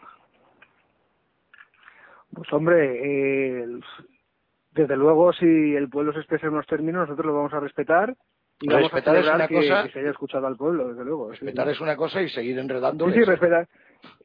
Pues 2.38 2.52
hombre, 2.52 3.62
eh, 3.62 3.66
desde 4.73 4.97
luego 4.97 5.33
si 5.33 5.75
el 5.75 5.88
pueblo 5.88 6.12
se 6.12 6.21
expresa 6.21 6.47
en 6.47 6.52
unos 6.52 6.66
términos, 6.66 7.02
nosotros 7.02 7.26
lo 7.26 7.35
vamos 7.35 7.52
a 7.52 7.61
respetar 7.61 8.14
y 8.61 8.68
vamos 8.68 8.92
a 8.92 8.99
es 8.99 9.28
una 9.28 9.49
cosa, 9.49 9.83
que 9.85 9.92
se 9.92 9.99
haya 10.00 10.11
escuchado 10.11 10.47
al 10.47 10.57
pueblo, 10.57 10.88
desde 10.88 11.04
luego. 11.04 11.30
Respetar 11.30 11.68
es 11.68 11.80
una 11.80 11.97
cosa 11.97 12.23
y 12.23 12.28
seguir 12.28 12.59
enredando. 12.59 13.07
Sí, 13.07 13.12
sí, 13.12 13.25
respetar. 13.25 13.68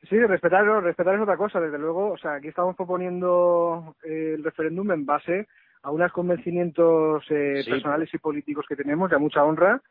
Sí, 0.10 0.20
respetar, 0.26 0.66
respetar 0.84 1.16
es 1.16 1.22
otra 1.22 1.38
cosa, 1.38 1.60
desde 1.60 1.80
luego. 1.80 2.12
O 2.12 2.18
sea, 2.18 2.36
aquí 2.36 2.48
estamos 2.48 2.76
proponiendo 2.76 3.96
eh, 4.04 4.34
el 4.36 4.44
referéndum 4.44 4.92
en 4.92 5.06
base 5.06 5.48
a 5.84 5.92
unos 5.92 6.12
convencimientos 6.12 7.24
eh, 7.30 7.64
personales 7.68 8.14
y 8.14 8.18
políticos 8.18 8.66
que 8.68 8.76
tenemos, 8.76 9.10
de 9.12 9.18
mucha 9.18 9.44
honra, 9.44 9.82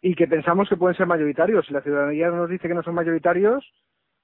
y 0.00 0.14
que 0.14 0.26
pensamos 0.26 0.68
que 0.68 0.76
pueden 0.76 0.96
ser 0.96 1.06
mayoritarios. 1.06 1.66
Si 1.66 1.72
la 1.72 1.82
ciudadanía 1.82 2.28
nos 2.30 2.48
dice 2.48 2.68
que 2.68 2.74
no 2.74 2.82
son 2.82 2.94
mayoritarios, 2.94 3.64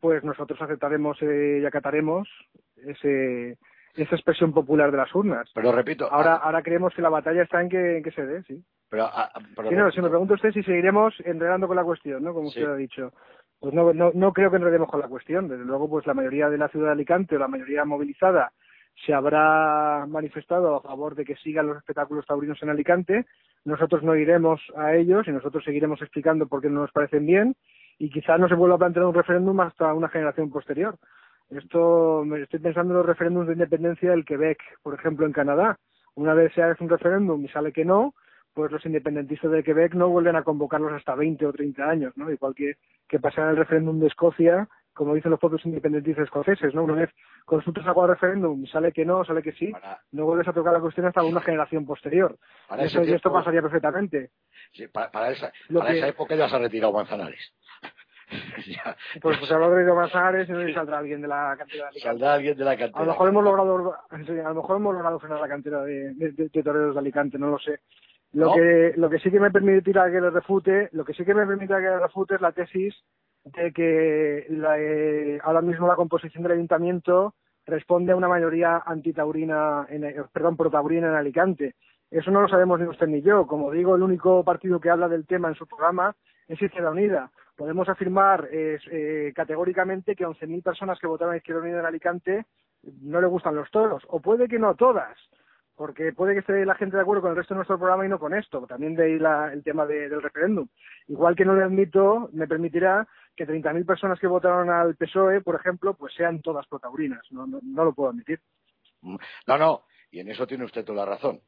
pues 0.00 0.24
nosotros 0.24 0.60
aceptaremos 0.60 1.20
eh, 1.22 1.60
y 1.62 1.66
acataremos 1.66 2.28
ese, 2.76 3.58
esa 3.94 4.14
expresión 4.14 4.52
popular 4.52 4.90
de 4.90 4.98
las 4.98 5.14
urnas. 5.14 5.50
Pero 5.54 5.72
repito. 5.72 6.10
Ahora, 6.10 6.34
ah, 6.34 6.40
ahora 6.44 6.62
creemos 6.62 6.94
que 6.94 7.02
la 7.02 7.08
batalla 7.08 7.42
está 7.42 7.60
en 7.60 7.68
que, 7.68 7.96
en 7.98 8.02
que 8.02 8.12
se 8.12 8.26
dé, 8.26 8.42
sí. 8.44 8.62
Pero, 8.90 9.04
ah, 9.04 9.30
si 9.92 10.00
me 10.00 10.08
pregunta 10.08 10.34
usted 10.34 10.52
si 10.52 10.62
seguiremos 10.62 11.14
enredando 11.24 11.66
con 11.66 11.76
la 11.76 11.84
cuestión, 11.84 12.22
¿no? 12.22 12.32
Como 12.32 12.48
usted 12.48 12.66
ha 12.66 12.76
dicho. 12.76 13.12
Pues 13.60 13.74
no, 13.74 13.92
no, 13.92 14.12
no 14.14 14.32
creo 14.32 14.50
que 14.50 14.56
enredemos 14.56 14.88
con 14.88 15.00
la 15.00 15.08
cuestión. 15.08 15.48
Desde 15.48 15.64
luego, 15.64 15.90
pues 15.90 16.06
la 16.06 16.14
mayoría 16.14 16.48
de 16.48 16.58
la 16.58 16.68
ciudad 16.68 16.86
de 16.86 16.92
Alicante 16.92 17.36
o 17.36 17.38
la 17.38 17.48
mayoría 17.48 17.84
movilizada 17.84 18.52
se 19.04 19.12
habrá 19.12 20.06
manifestado 20.08 20.76
a 20.76 20.82
favor 20.82 21.14
de 21.14 21.24
que 21.24 21.36
sigan 21.36 21.66
los 21.66 21.76
espectáculos 21.76 22.26
taurinos 22.26 22.62
en 22.62 22.70
Alicante. 22.70 23.26
Nosotros 23.64 24.02
no 24.02 24.16
iremos 24.16 24.60
a 24.76 24.94
ellos 24.94 25.26
y 25.28 25.32
nosotros 25.32 25.64
seguiremos 25.64 26.00
explicando 26.00 26.46
por 26.46 26.62
qué 26.62 26.70
no 26.70 26.80
nos 26.80 26.92
parecen 26.92 27.26
bien 27.26 27.56
y 27.98 28.10
quizás 28.10 28.38
no 28.38 28.48
se 28.48 28.54
vuelva 28.54 28.76
a 28.76 28.78
plantear 28.78 29.06
un 29.06 29.14
referéndum 29.14 29.58
hasta 29.60 29.92
una 29.92 30.08
generación 30.08 30.50
posterior. 30.50 30.96
Esto 31.50 32.24
me 32.24 32.42
estoy 32.42 32.60
pensando 32.60 32.92
en 32.92 32.98
los 32.98 33.06
referéndums 33.06 33.46
de 33.46 33.54
independencia 33.54 34.10
del 34.10 34.24
Quebec, 34.24 34.58
por 34.82 34.94
ejemplo, 34.94 35.26
en 35.26 35.32
Canadá. 35.32 35.78
Una 36.14 36.34
vez 36.34 36.52
se 36.54 36.62
hace 36.62 36.82
un 36.82 36.90
referéndum 36.90 37.44
y 37.44 37.48
sale 37.48 37.72
que 37.72 37.84
no, 37.84 38.14
pues 38.52 38.70
los 38.70 38.84
independentistas 38.84 39.50
de 39.50 39.62
Quebec 39.62 39.94
no 39.94 40.08
vuelven 40.08 40.36
a 40.36 40.42
convocarlos 40.42 40.92
hasta 40.92 41.14
20 41.14 41.46
o 41.46 41.52
30 41.52 41.88
años, 41.88 42.12
¿no? 42.16 42.30
Igual 42.30 42.54
que, 42.54 42.74
que 43.08 43.18
pasará 43.18 43.50
el 43.50 43.56
referéndum 43.56 43.98
de 43.98 44.08
Escocia, 44.08 44.68
como 44.98 45.14
dicen 45.14 45.30
los 45.30 45.38
propios 45.38 45.64
independentistas 45.64 46.24
escoceses, 46.24 46.74
¿no? 46.74 46.82
Una 46.82 46.94
vez 46.94 47.10
consultas 47.44 47.86
a 47.86 47.92
el 47.92 48.08
referéndum 48.08 48.64
y 48.64 48.66
sale 48.66 48.92
que 48.92 49.04
no, 49.04 49.24
sale 49.24 49.42
que 49.42 49.52
sí, 49.52 49.72
no 50.10 50.24
vuelves 50.24 50.48
a 50.48 50.52
tocar 50.52 50.72
la 50.72 50.80
cuestión 50.80 51.06
hasta 51.06 51.22
una 51.22 51.40
generación 51.40 51.86
posterior. 51.86 52.36
Eso, 52.78 53.04
y 53.04 53.12
esto 53.12 53.32
pasaría 53.32 53.62
perfectamente. 53.62 54.32
Sí, 54.72 54.88
para, 54.88 55.30
esa, 55.30 55.52
esa 55.68 56.08
época 56.08 56.34
ya 56.34 56.48
se 56.48 56.56
ha 56.56 56.58
retirado 56.58 56.92
Manzanares. 56.92 57.54
pues, 59.22 59.38
pues 59.38 59.52
habrá 59.52 59.70
traído 59.70 59.94
Manzanares 59.94 60.48
y 60.48 60.52
no 60.52 60.72
saldrá 60.74 60.98
alguien 60.98 61.22
de 61.22 61.28
la 61.28 61.54
cantera 61.56 61.84
de 61.84 61.88
Alicante. 61.88 62.00
Saldrá 62.00 62.34
alguien 62.34 62.58
de 62.58 62.64
la 62.64 62.76
cantera. 62.76 63.00
A 63.00 63.04
lo 63.04 63.12
mejor 63.12 63.28
hemos 63.28 63.44
logrado, 63.44 63.94
a 64.10 64.18
lo 64.18 64.54
mejor 64.54 64.76
hemos 64.76 64.94
logrado 64.94 65.18
frenar 65.18 65.40
la 65.40 65.48
cantera 65.48 65.82
de, 65.82 66.14
de, 66.14 66.62
toreros 66.62 66.94
de 66.94 67.00
Alicante, 67.00 67.38
no 67.38 67.48
lo 67.48 67.58
sé. 67.58 67.80
Lo 68.32 68.52
que 68.52 68.92
lo 68.96 69.08
que 69.08 69.18
sí 69.20 69.30
que 69.30 69.40
me 69.40 69.50
permitirá 69.50 70.10
que 70.10 70.20
le 70.20 70.28
refute, 70.28 70.90
lo 70.92 71.04
que 71.04 71.14
sí 71.14 71.24
que 71.24 71.32
me 71.32 71.46
permitirá 71.46 71.78
que 71.78 71.86
le 71.86 71.98
refute 71.98 72.34
es 72.34 72.40
la 72.42 72.52
tesis 72.52 72.94
de 73.44 73.72
que 73.72 74.46
eh, 74.50 75.38
ahora 75.42 75.62
mismo 75.62 75.86
la 75.86 75.96
composición 75.96 76.42
del 76.42 76.52
ayuntamiento 76.52 77.34
responde 77.64 78.12
a 78.12 78.16
una 78.16 78.28
mayoría 78.28 78.82
antitaurina, 78.84 79.86
en, 79.88 80.04
eh, 80.04 80.16
perdón, 80.30 80.58
protaurina 80.58 81.08
en 81.08 81.14
Alicante. 81.14 81.74
Eso 82.10 82.30
no 82.30 82.42
lo 82.42 82.48
sabemos 82.48 82.78
ni 82.78 82.86
usted 82.86 83.06
ni 83.06 83.22
yo. 83.22 83.46
Como 83.46 83.70
digo, 83.70 83.96
el 83.96 84.02
único 84.02 84.44
partido 84.44 84.80
que 84.80 84.90
habla 84.90 85.08
del 85.08 85.26
tema 85.26 85.48
en 85.48 85.54
su 85.54 85.66
programa 85.66 86.14
es 86.46 86.60
Izquierda 86.60 86.90
Unida 86.90 87.30
podemos 87.58 87.88
afirmar 87.88 88.48
eh, 88.52 89.32
categóricamente 89.34 90.14
que 90.14 90.22
a 90.22 90.28
11.000 90.28 90.62
personas 90.62 90.98
que 91.00 91.08
votaron 91.08 91.34
a 91.34 91.38
Izquierda 91.38 91.60
Unida 91.60 91.80
en 91.80 91.86
Alicante 91.86 92.46
no 93.02 93.20
le 93.20 93.26
gustan 93.26 93.56
los 93.56 93.68
toros, 93.72 94.04
o 94.06 94.20
puede 94.20 94.46
que 94.46 94.60
no 94.60 94.76
todas, 94.76 95.18
porque 95.74 96.12
puede 96.12 96.34
que 96.34 96.40
esté 96.40 96.64
la 96.64 96.76
gente 96.76 96.96
de 96.96 97.02
acuerdo 97.02 97.22
con 97.22 97.30
el 97.32 97.36
resto 97.36 97.54
de 97.54 97.56
nuestro 97.56 97.76
programa 97.76 98.06
y 98.06 98.08
no 98.08 98.20
con 98.20 98.32
esto, 98.32 98.64
también 98.68 98.94
de 98.94 99.04
ahí 99.04 99.52
el 99.52 99.64
tema 99.64 99.86
del 99.86 100.22
referéndum. 100.22 100.68
Igual 101.08 101.34
que 101.34 101.44
no 101.44 101.56
le 101.56 101.64
admito, 101.64 102.30
me 102.32 102.46
permitirá 102.46 103.08
que 103.34 103.44
30.000 103.44 103.84
personas 103.84 104.20
que 104.20 104.28
votaron 104.28 104.70
al 104.70 104.94
PSOE, 104.94 105.40
por 105.40 105.56
ejemplo, 105.56 105.94
pues 105.94 106.14
sean 106.14 106.40
todas 106.40 106.64
protaurinas, 106.68 107.22
no, 107.32 107.44
no 107.48 107.84
lo 107.84 107.92
puedo 107.92 108.10
admitir. 108.10 108.40
No, 109.02 109.58
no, 109.58 109.82
y 110.12 110.20
en 110.20 110.28
eso 110.28 110.46
tiene 110.46 110.64
usted 110.64 110.84
toda 110.84 111.04
la 111.04 111.10
razón. 111.16 111.40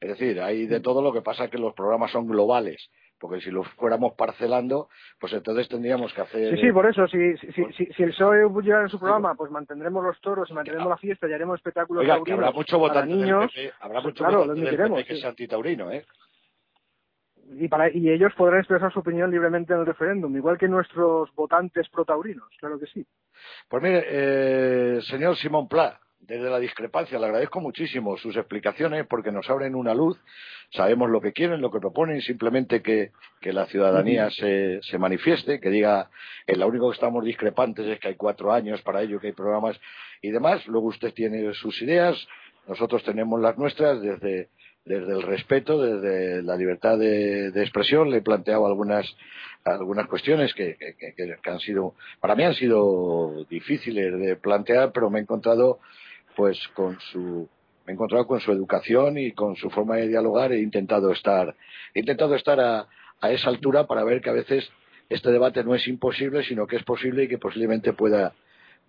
Es 0.00 0.08
decir, 0.08 0.38
hay 0.42 0.66
de 0.66 0.80
todo 0.80 1.00
lo 1.00 1.14
que 1.14 1.22
pasa 1.22 1.48
que 1.48 1.58
los 1.58 1.72
programas 1.72 2.10
son 2.10 2.26
globales 2.26 2.90
porque 3.22 3.40
si 3.40 3.52
lo 3.52 3.62
fuéramos 3.62 4.14
parcelando, 4.14 4.88
pues 5.20 5.32
entonces 5.32 5.68
tendríamos 5.68 6.12
que 6.12 6.22
hacer... 6.22 6.56
Sí, 6.56 6.60
sí, 6.60 6.72
por 6.72 6.86
eso, 6.86 7.06
si, 7.06 7.36
si, 7.36 7.52
si, 7.52 7.86
si 7.86 8.02
el 8.02 8.10
PSOE 8.10 8.50
llegara 8.62 8.82
en 8.82 8.88
su 8.88 8.98
programa, 8.98 9.36
pues 9.36 9.48
mantendremos 9.48 10.02
los 10.02 10.20
toros 10.20 10.50
y 10.50 10.52
mantendremos 10.52 10.90
la 10.90 10.96
fiesta 10.96 11.28
y 11.28 11.32
haremos 11.32 11.60
espectáculos 11.60 12.02
Oiga, 12.02 12.20
que 12.24 12.32
habrá 12.32 12.50
mucho 12.50 12.80
votante 12.80 13.14
niños, 13.14 13.48
habrá 13.78 14.02
pues 14.02 14.06
mucho 14.06 14.24
claro, 14.24 14.38
votante 14.40 15.04
que 15.04 15.14
es 15.14 15.24
antitaurino, 15.24 15.92
¿eh? 15.92 16.04
Y, 17.60 17.68
para, 17.68 17.96
y 17.96 18.10
ellos 18.10 18.32
podrán 18.36 18.58
expresar 18.58 18.92
su 18.92 18.98
opinión 18.98 19.30
libremente 19.30 19.72
en 19.72 19.78
el 19.78 19.86
referéndum, 19.86 20.36
igual 20.36 20.58
que 20.58 20.66
nuestros 20.66 21.32
votantes 21.36 21.88
protaurinos, 21.90 22.48
claro 22.58 22.76
que 22.80 22.86
sí. 22.86 23.06
Pues 23.68 23.82
mire, 23.84 24.04
eh, 24.04 25.00
señor 25.02 25.36
Simón 25.36 25.68
Pla, 25.68 26.00
desde 26.22 26.50
la 26.50 26.58
discrepancia. 26.58 27.18
Le 27.18 27.26
agradezco 27.26 27.60
muchísimo 27.60 28.16
sus 28.16 28.36
explicaciones 28.36 29.06
porque 29.06 29.32
nos 29.32 29.48
abren 29.50 29.74
una 29.74 29.94
luz. 29.94 30.18
Sabemos 30.70 31.10
lo 31.10 31.20
que 31.20 31.32
quieren, 31.32 31.60
lo 31.60 31.70
que 31.70 31.80
proponen, 31.80 32.22
simplemente 32.22 32.80
que, 32.82 33.10
la 33.42 33.66
ciudadanía 33.66 34.30
se, 34.30 34.80
se, 34.82 34.98
manifieste, 34.98 35.60
que 35.60 35.68
diga, 35.68 36.08
eh, 36.46 36.56
lo 36.56 36.68
único 36.68 36.88
que 36.90 36.94
estamos 36.94 37.24
discrepantes 37.24 37.86
es 37.86 37.98
que 37.98 38.08
hay 38.08 38.14
cuatro 38.14 38.52
años 38.52 38.80
para 38.82 39.02
ello, 39.02 39.20
que 39.20 39.28
hay 39.28 39.32
programas 39.32 39.78
y 40.22 40.30
demás. 40.30 40.66
Luego 40.68 40.86
usted 40.86 41.12
tiene 41.12 41.52
sus 41.54 41.82
ideas, 41.82 42.16
nosotros 42.68 43.02
tenemos 43.04 43.40
las 43.40 43.58
nuestras 43.58 44.00
desde, 44.00 44.48
desde 44.84 45.12
el 45.12 45.22
respeto, 45.22 45.82
desde 45.82 46.42
la 46.42 46.56
libertad 46.56 46.98
de, 46.98 47.48
expresión. 47.48 48.10
Le 48.10 48.18
he 48.18 48.22
planteado 48.22 48.66
algunas, 48.66 49.04
algunas 49.64 50.06
cuestiones 50.06 50.54
que, 50.54 50.76
que, 50.76 51.14
que, 51.14 51.50
han 51.50 51.58
sido, 51.58 51.94
para 52.20 52.36
mí 52.36 52.44
han 52.44 52.54
sido 52.54 53.44
difíciles 53.50 54.18
de 54.18 54.36
plantear, 54.36 54.92
pero 54.92 55.10
me 55.10 55.18
he 55.18 55.22
encontrado 55.22 55.80
pues 56.36 56.58
con 56.74 56.98
su 57.00 57.48
me 57.84 57.92
he 57.92 57.94
encontrado 57.94 58.26
con 58.26 58.40
su 58.40 58.52
educación 58.52 59.18
y 59.18 59.32
con 59.32 59.56
su 59.56 59.68
forma 59.70 59.96
de 59.96 60.08
dialogar 60.08 60.52
he 60.52 60.60
intentado 60.60 61.10
estar 61.10 61.54
he 61.94 62.00
intentado 62.00 62.34
estar 62.34 62.60
a, 62.60 62.88
a 63.20 63.30
esa 63.30 63.48
altura 63.48 63.86
para 63.86 64.04
ver 64.04 64.20
que 64.20 64.30
a 64.30 64.34
veces 64.34 64.70
este 65.08 65.30
debate 65.30 65.64
no 65.64 65.74
es 65.74 65.86
imposible 65.88 66.44
sino 66.44 66.66
que 66.66 66.76
es 66.76 66.84
posible 66.84 67.24
y 67.24 67.28
que 67.28 67.38
posiblemente 67.38 67.92
pueda 67.92 68.34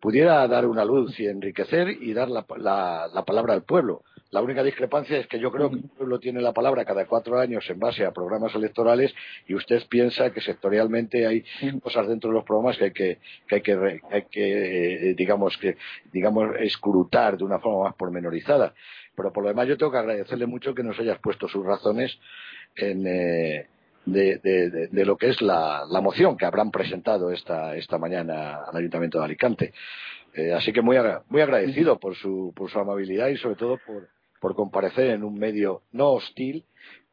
pudiera 0.03 0.45
dar 0.49 0.65
una 0.65 0.83
luz 0.83 1.17
y 1.17 1.27
enriquecer 1.27 1.87
y 1.87 2.11
dar 2.11 2.27
la, 2.27 2.45
la, 2.57 3.23
palabra 3.25 3.53
al 3.53 3.63
pueblo. 3.63 4.03
La 4.31 4.41
única 4.41 4.61
discrepancia 4.61 5.17
es 5.17 5.27
que 5.27 5.39
yo 5.39 5.49
creo 5.49 5.69
que 5.69 5.77
el 5.77 5.83
pueblo 5.83 6.19
tiene 6.19 6.41
la 6.41 6.51
palabra 6.51 6.83
cada 6.83 7.05
cuatro 7.05 7.39
años 7.39 7.69
en 7.69 7.79
base 7.79 8.03
a 8.03 8.11
programas 8.11 8.53
electorales 8.53 9.15
y 9.47 9.55
usted 9.55 9.81
piensa 9.87 10.33
que 10.33 10.41
sectorialmente 10.41 11.25
hay 11.25 11.45
cosas 11.81 12.09
dentro 12.09 12.31
de 12.31 12.33
los 12.33 12.43
programas 12.43 12.77
que 12.77 12.83
hay 12.83 12.91
que, 12.91 13.17
que, 13.47 13.55
hay 13.55 13.61
que, 13.61 14.01
hay 14.11 14.23
que 14.23 15.11
eh, 15.11 15.13
digamos, 15.13 15.57
que, 15.57 15.77
digamos, 16.11 16.53
escrutar 16.59 17.37
de 17.37 17.45
una 17.45 17.59
forma 17.59 17.85
más 17.85 17.95
pormenorizada. 17.95 18.73
Pero 19.15 19.31
por 19.31 19.43
lo 19.43 19.49
demás 19.51 19.69
yo 19.69 19.77
tengo 19.77 19.93
que 19.93 19.99
agradecerle 19.99 20.47
mucho 20.47 20.75
que 20.75 20.83
nos 20.83 20.99
hayas 20.99 21.19
puesto 21.19 21.47
sus 21.47 21.65
razones 21.65 22.19
en, 22.75 23.07
eh, 23.07 23.67
de, 24.05 24.37
de, 24.91 25.05
lo 25.05 25.17
que 25.17 25.29
es 25.29 25.41
la, 25.41 25.83
la, 25.89 26.01
moción 26.01 26.37
que 26.37 26.45
habrán 26.45 26.71
presentado 26.71 27.31
esta, 27.31 27.75
esta 27.75 27.97
mañana 27.97 28.59
al 28.65 28.75
Ayuntamiento 28.75 29.19
de 29.19 29.25
Alicante. 29.25 29.73
Eh, 30.33 30.51
así 30.53 30.73
que 30.73 30.81
muy, 30.81 30.97
muy 31.29 31.41
agradecido 31.41 31.99
por 31.99 32.15
su, 32.15 32.53
por 32.55 32.69
su 32.69 32.79
amabilidad 32.79 33.27
y 33.27 33.37
sobre 33.37 33.55
todo 33.55 33.77
por, 33.85 34.09
por 34.39 34.55
comparecer 34.55 35.11
en 35.11 35.23
un 35.23 35.37
medio 35.37 35.83
no 35.91 36.11
hostil, 36.11 36.65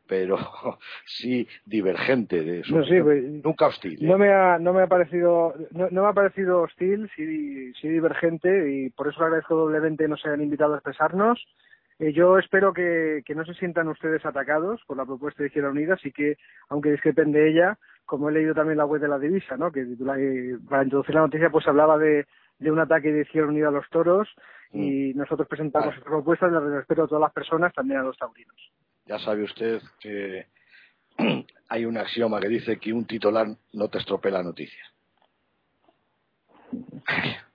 pero 0.08 0.36
sí 1.06 1.46
divergente 1.64 2.42
de 2.42 2.64
su 2.64 2.74
pues, 2.74 3.22
nunca 3.44 3.68
hostil. 3.68 4.02
¿eh? 4.02 4.06
No 4.06 4.18
me 4.18 4.32
ha 4.32 4.58
no 4.58 4.72
me 4.72 4.82
ha 4.82 4.86
parecido 4.86 5.54
no, 5.70 5.88
me 5.90 6.08
ha 6.08 6.12
parecido 6.12 6.62
hostil, 6.62 7.08
sí, 7.14 7.72
sí 7.74 7.88
divergente 7.88 8.72
y 8.72 8.90
por 8.90 9.08
eso 9.08 9.22
agradezco 9.22 9.54
doblemente 9.54 10.04
que 10.04 10.08
nos 10.08 10.24
hayan 10.26 10.42
invitado 10.42 10.74
a 10.74 10.78
expresarnos 10.78 11.38
eh, 12.00 12.14
yo 12.14 12.38
espero 12.38 12.72
que, 12.72 13.22
no 13.34 13.44
se 13.44 13.52
sientan 13.54 13.88
ustedes 13.88 14.24
atacados 14.24 14.80
por 14.86 14.96
la 14.96 15.04
propuesta 15.04 15.42
de 15.42 15.48
Izquierda 15.48 15.68
Unida, 15.68 15.94
así 15.94 16.10
que, 16.10 16.38
aunque 16.70 16.90
discrepen 16.90 17.30
de 17.30 17.50
ella, 17.50 17.78
como 18.06 18.30
he 18.30 18.32
leído 18.32 18.54
también 18.54 18.78
la 18.78 18.86
web 18.86 19.02
de 19.02 19.08
la 19.08 19.18
divisa, 19.18 19.58
¿no? 19.58 19.70
que 19.70 19.82
eh, 19.82 20.58
para 20.66 20.82
introducir 20.82 21.14
la 21.14 21.20
noticia 21.20 21.50
pues 21.50 21.68
hablaba 21.68 21.98
de, 21.98 22.26
un 22.60 22.78
ataque 22.78 23.12
de 23.12 23.22
Izquierda 23.22 23.50
Unida 23.50 23.68
a 23.68 23.72
los 23.72 23.86
toros 23.90 24.28
y 24.72 25.12
mm. 25.12 25.18
nosotros 25.18 25.46
presentamos 25.46 25.94
esta 25.94 26.08
propuesta 26.08 26.48
de 26.48 26.76
respeto 26.78 27.02
a 27.04 27.06
todas 27.06 27.20
las 27.20 27.32
personas, 27.32 27.72
también 27.74 28.00
a 28.00 28.04
los 28.04 28.16
taurinos. 28.16 28.72
Ya 29.04 29.18
sabe 29.18 29.44
usted 29.44 29.82
que 30.00 30.46
hay 31.68 31.84
un 31.84 31.98
axioma 31.98 32.40
que 32.40 32.48
dice 32.48 32.78
que 32.78 32.94
un 32.94 33.04
titular 33.04 33.46
no 33.74 33.88
te 33.88 33.98
estropea 33.98 34.32
la 34.32 34.42
noticia. 34.42 34.84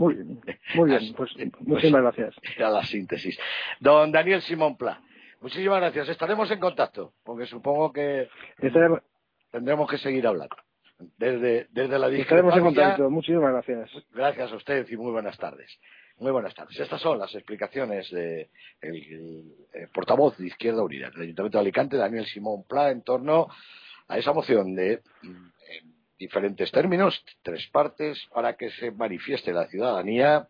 Muy 0.00 0.14
bien, 0.14 0.40
muy 0.76 0.88
bien, 0.88 1.12
pues, 1.14 1.30
pues 1.36 1.52
muchísimas 1.60 2.00
gracias. 2.00 2.34
Era 2.56 2.70
la 2.70 2.82
síntesis. 2.84 3.38
Don 3.80 4.10
Daniel 4.10 4.40
Simón 4.40 4.78
Pla, 4.78 4.98
muchísimas 5.42 5.78
gracias. 5.78 6.08
Estaremos 6.08 6.50
en 6.50 6.58
contacto, 6.58 7.12
porque 7.22 7.44
supongo 7.44 7.92
que 7.92 8.30
tendremos 9.52 9.90
que 9.90 9.98
seguir 9.98 10.26
hablando. 10.26 10.56
Desde, 11.18 11.66
desde 11.70 11.98
la 11.98 12.08
Estaremos 12.08 12.56
en 12.56 12.62
contacto, 12.62 13.10
muchísimas 13.10 13.52
gracias. 13.52 13.90
Gracias 14.10 14.50
a 14.50 14.56
usted 14.56 14.86
y 14.88 14.96
muy 14.96 15.12
buenas 15.12 15.36
tardes. 15.36 15.78
Muy 16.16 16.32
buenas 16.32 16.54
tardes. 16.54 16.80
Estas 16.80 17.02
son 17.02 17.18
las 17.18 17.34
explicaciones 17.34 18.10
del 18.10 18.48
de 18.80 19.88
portavoz 19.92 20.38
de 20.38 20.46
Izquierda 20.46 20.82
Unida 20.82 21.10
del 21.10 21.22
Ayuntamiento 21.24 21.58
de 21.58 21.62
Alicante, 21.62 21.98
Daniel 21.98 22.24
Simón 22.24 22.64
Pla, 22.66 22.90
en 22.90 23.02
torno 23.02 23.48
a 24.08 24.16
esa 24.16 24.32
moción 24.32 24.74
de 24.74 25.02
diferentes 26.20 26.70
términos, 26.70 27.24
tres 27.42 27.66
partes, 27.72 28.28
para 28.32 28.54
que 28.54 28.70
se 28.70 28.92
manifieste 28.92 29.52
la 29.52 29.66
ciudadanía 29.66 30.46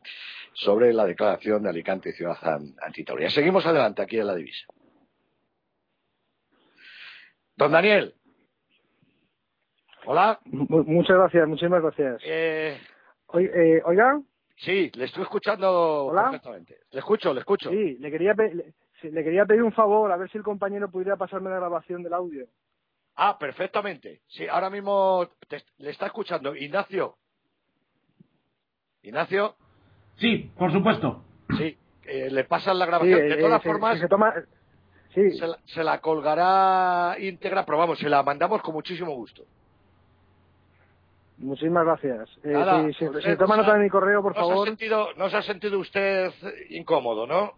sobre 0.53 0.93
la 0.93 1.07
declaración 1.07 1.63
de 1.63 1.71
Alicante 1.71 2.13
ciudad 2.13 2.37
antitoria. 2.83 3.31
Seguimos 3.31 3.65
adelante 3.65 4.03
aquí 4.03 4.19
en 4.19 4.27
la 4.27 4.35
divisa. 4.35 4.67
Don 7.57 7.71
Daniel. 7.71 8.15
Hola. 10.07 10.41
muchas 10.45 11.17
gracias, 11.17 11.47
muchísimas 11.47 11.83
gracias. 11.83 12.21
Eh, 12.25 12.77
eh, 13.35 13.83
oiga. 13.85 14.21
Sí, 14.57 14.91
le 14.95 15.05
estoy 15.05 15.23
escuchando 15.23 16.13
perfectamente. 16.15 16.79
Le 16.91 16.99
escucho, 16.99 17.33
le 17.33 17.41
escucho. 17.41 17.71
Sí, 17.71 17.97
le 17.99 18.11
quería, 18.11 18.35
le 18.35 19.25
quería 19.25 19.47
pedir 19.47 19.63
un 19.63 19.73
favor, 19.73 20.11
a 20.11 20.17
ver 20.17 20.31
si 20.31 20.37
el 20.37 20.45
compañero 20.45 20.91
pudiera 20.91 21.17
pasarme 21.17 21.49
la 21.49 21.57
grabación 21.57 22.03
del 22.03 22.13
audio. 22.13 22.47
Ah, 23.17 23.39
perfectamente. 23.39 24.23
Sí, 24.29 24.47
ahora 24.47 24.71
mismo 24.71 25.29
le 25.79 25.91
está 25.91 26.07
escuchando. 26.07 26.55
Ignacio. 26.55 27.17
Ignacio. 29.03 29.57
Sí, 30.17 30.51
por 30.57 30.73
supuesto. 30.73 31.23
Sí, 31.57 31.77
eh, 32.05 32.29
le 32.31 32.45
pasan 32.45 32.79
la 32.79 32.87
grabación. 32.87 33.19
de 33.19 33.37
todas 33.37 33.65
eh, 33.65 33.69
formas, 33.69 33.99
se, 33.99 34.09
toma... 34.09 34.35
sí. 35.15 35.31
se, 35.67 35.83
la, 35.83 36.01
colgará 36.01 37.17
íntegra, 37.19 37.65
pero 37.65 37.79
vamos, 37.79 37.99
se 37.99 38.09
la 38.09 38.23
mandamos 38.23 38.63
con 38.63 38.75
muchísimo 38.75 39.13
gusto. 39.13 39.45
Muchísimas 41.39 41.87
gracias. 41.87 42.29
Eh, 42.45 42.93
si, 42.99 43.37
toma 43.37 43.57
nota 43.57 43.73
de 43.75 43.81
mi 43.81 43.89
correo, 43.89 44.23
por 44.23 44.35
favor. 44.35 44.69
sentido, 44.69 45.09
¿No 45.17 45.31
se 45.31 45.39
ha 45.39 45.43
sentido 45.43 45.79
usted 45.79 46.31
incómodo, 46.69 47.27
no? 47.27 47.55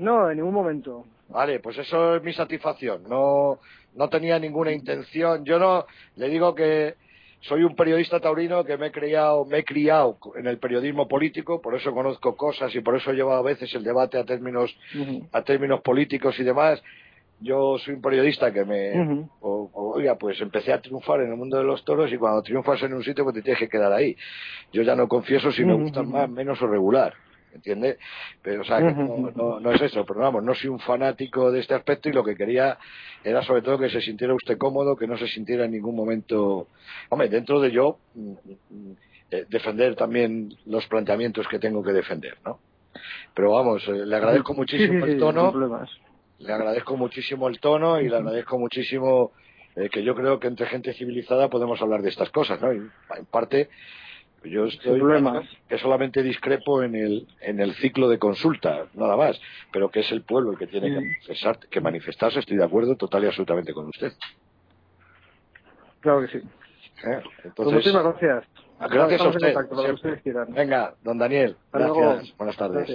No, 0.00 0.30
en 0.30 0.38
ningún 0.38 0.54
momento. 0.54 1.04
Vale, 1.28 1.60
pues 1.60 1.76
eso 1.76 2.16
es 2.16 2.22
mi 2.22 2.32
satisfacción. 2.32 3.02
No, 3.06 3.58
no 3.94 4.08
tenía 4.08 4.38
ninguna 4.38 4.72
intención. 4.72 5.44
Yo 5.44 5.58
no 5.58 5.84
le 6.16 6.28
digo 6.30 6.54
que 6.54 6.94
soy 7.42 7.64
un 7.64 7.76
periodista 7.76 8.18
taurino 8.18 8.64
que 8.64 8.78
me 8.78 8.86
he 8.86 8.92
criado, 8.92 9.44
me 9.44 9.58
he 9.58 9.64
criado 9.64 10.16
en 10.36 10.46
el 10.46 10.58
periodismo 10.58 11.06
político, 11.06 11.60
por 11.60 11.74
eso 11.74 11.92
conozco 11.92 12.34
cosas 12.34 12.74
y 12.74 12.80
por 12.80 12.96
eso 12.96 13.12
llevo 13.12 13.32
a 13.32 13.42
veces 13.42 13.74
el 13.74 13.84
debate 13.84 14.18
a 14.18 14.24
términos, 14.24 14.74
a 15.32 15.42
términos 15.42 15.82
políticos 15.82 16.38
y 16.40 16.44
demás. 16.44 16.82
Yo 17.42 17.76
soy 17.78 17.94
un 17.94 18.02
periodista 18.02 18.52
que 18.52 18.64
me, 18.64 19.28
oiga, 19.40 20.16
pues 20.16 20.40
empecé 20.40 20.72
a 20.72 20.80
triunfar 20.80 21.20
en 21.20 21.30
el 21.30 21.36
mundo 21.36 21.58
de 21.58 21.64
los 21.64 21.84
toros 21.84 22.10
y 22.10 22.16
cuando 22.16 22.42
triunfas 22.42 22.82
en 22.82 22.94
un 22.94 23.04
sitio 23.04 23.24
pues 23.24 23.36
te 23.36 23.42
tienes 23.42 23.60
que 23.60 23.68
quedar 23.68 23.92
ahí. 23.92 24.16
Yo 24.72 24.82
ya 24.82 24.96
no 24.96 25.08
confieso 25.08 25.52
si 25.52 25.62
me 25.62 25.74
gustan 25.74 26.10
más, 26.10 26.28
menos 26.28 26.60
o 26.62 26.66
regular. 26.66 27.14
¿Entiendes? 27.54 27.98
Pero, 28.42 28.62
o 28.62 28.64
sea, 28.64 28.78
que 28.78 28.92
no, 28.92 29.60
no, 29.60 29.72
es 29.72 29.82
eso, 29.82 30.04
pero 30.04 30.20
vamos, 30.20 30.42
no 30.42 30.54
soy 30.54 30.70
un 30.70 30.80
fanático 30.80 31.50
de 31.50 31.60
este 31.60 31.74
aspecto 31.74 32.08
y 32.08 32.12
lo 32.12 32.24
que 32.24 32.36
quería 32.36 32.78
era 33.24 33.42
sobre 33.42 33.62
todo 33.62 33.78
que 33.78 33.90
se 33.90 34.00
sintiera 34.00 34.34
usted 34.34 34.58
cómodo, 34.58 34.96
que 34.96 35.06
no 35.06 35.16
se 35.18 35.28
sintiera 35.28 35.64
en 35.64 35.72
ningún 35.72 35.94
momento, 35.94 36.68
hombre, 37.08 37.28
dentro 37.28 37.60
de 37.60 37.70
yo, 37.70 37.98
mm, 38.14 38.30
mm, 38.30 38.92
eh, 39.30 39.46
defender 39.48 39.94
también 39.94 40.54
los 40.66 40.86
planteamientos 40.86 41.46
que 41.48 41.58
tengo 41.58 41.82
que 41.82 41.92
defender, 41.92 42.36
¿no? 42.44 42.58
Pero 43.34 43.52
vamos, 43.52 43.86
eh, 43.86 44.04
le 44.04 44.16
agradezco 44.16 44.54
muchísimo 44.54 45.04
el 45.06 45.18
tono, 45.18 45.52
le 46.38 46.52
agradezco 46.52 46.96
muchísimo 46.96 47.48
el 47.48 47.60
tono 47.60 48.00
y 48.00 48.08
le 48.08 48.16
agradezco 48.16 48.58
muchísimo 48.58 49.32
eh, 49.76 49.88
que 49.88 50.02
yo 50.02 50.14
creo 50.14 50.40
que 50.40 50.48
entre 50.48 50.66
gente 50.66 50.92
civilizada 50.94 51.48
podemos 51.48 51.80
hablar 51.80 52.02
de 52.02 52.08
estas 52.08 52.30
cosas, 52.30 52.60
¿no? 52.60 52.72
en 52.72 52.90
parte 53.30 53.68
yo 54.44 54.64
estoy 54.64 55.00
que 55.68 55.78
solamente 55.78 56.22
discrepo 56.22 56.82
en 56.82 56.94
el, 56.94 57.26
en 57.40 57.60
el 57.60 57.74
ciclo 57.74 58.08
de 58.08 58.18
consulta, 58.18 58.86
nada 58.94 59.16
más, 59.16 59.40
pero 59.72 59.90
que 59.90 60.00
es 60.00 60.10
el 60.12 60.22
pueblo 60.22 60.52
el 60.52 60.58
que 60.58 60.66
tiene 60.66 61.18
que, 61.26 61.34
que 61.70 61.80
manifestarse, 61.80 62.40
estoy 62.40 62.56
de 62.56 62.64
acuerdo 62.64 62.96
total 62.96 63.24
y 63.24 63.26
absolutamente 63.26 63.74
con 63.74 63.86
usted. 63.86 64.12
Claro 66.00 66.22
que 66.22 66.28
sí. 66.28 66.38
¿Eh? 67.04 67.22
Pues 67.54 67.70
muchísimas 67.70 68.04
gracias. 68.04 68.44
Gracias 68.88 69.20
a 69.20 69.28
usted. 69.28 69.54
Venga, 70.48 70.94
don 71.02 71.18
Daniel. 71.18 71.56
Gracias. 71.72 72.34
Buenas 72.38 72.56
tardes. 72.56 72.88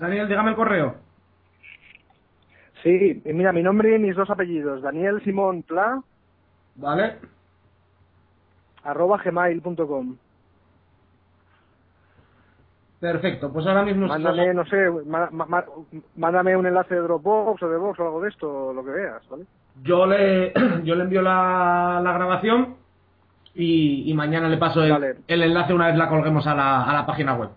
Daniel, 0.00 0.28
dígame 0.28 0.50
el 0.50 0.56
correo. 0.56 0.96
Sí, 2.82 3.22
mira, 3.26 3.52
mi 3.52 3.62
nombre 3.62 3.94
y 3.94 3.98
mis 4.00 4.16
dos 4.16 4.28
apellidos. 4.28 4.82
Daniel 4.82 5.22
Simón 5.22 5.62
Pla. 5.62 6.02
Vale. 6.74 7.18
Arroba 8.82 9.22
gmail.com. 9.22 10.16
Perfecto, 13.02 13.52
pues 13.52 13.66
ahora 13.66 13.82
mismo... 13.82 14.06
Mándame, 14.06 14.54
no 14.54 14.64
sé, 14.64 14.76
mándame 16.14 16.56
un 16.56 16.66
enlace 16.68 16.94
de 16.94 17.00
Dropbox 17.00 17.60
o 17.60 17.68
de 17.68 17.76
Vox 17.76 17.98
o 17.98 18.04
algo 18.04 18.20
de 18.20 18.28
esto, 18.28 18.72
lo 18.72 18.84
que 18.84 18.92
veas, 18.92 19.28
¿vale? 19.28 19.44
Yo 19.82 20.06
le, 20.06 20.52
yo 20.84 20.94
le 20.94 21.02
envío 21.02 21.20
la, 21.20 22.00
la 22.00 22.12
grabación 22.12 22.76
y, 23.56 24.12
mañana 24.14 24.48
le 24.48 24.56
paso 24.56 24.84
el, 24.84 25.16
el, 25.26 25.42
enlace 25.42 25.74
una 25.74 25.88
vez 25.88 25.96
la 25.96 26.08
colguemos 26.08 26.46
a 26.46 26.54
la, 26.54 26.84
a 26.84 26.94
la 26.94 27.04
página 27.04 27.34
web. 27.34 27.48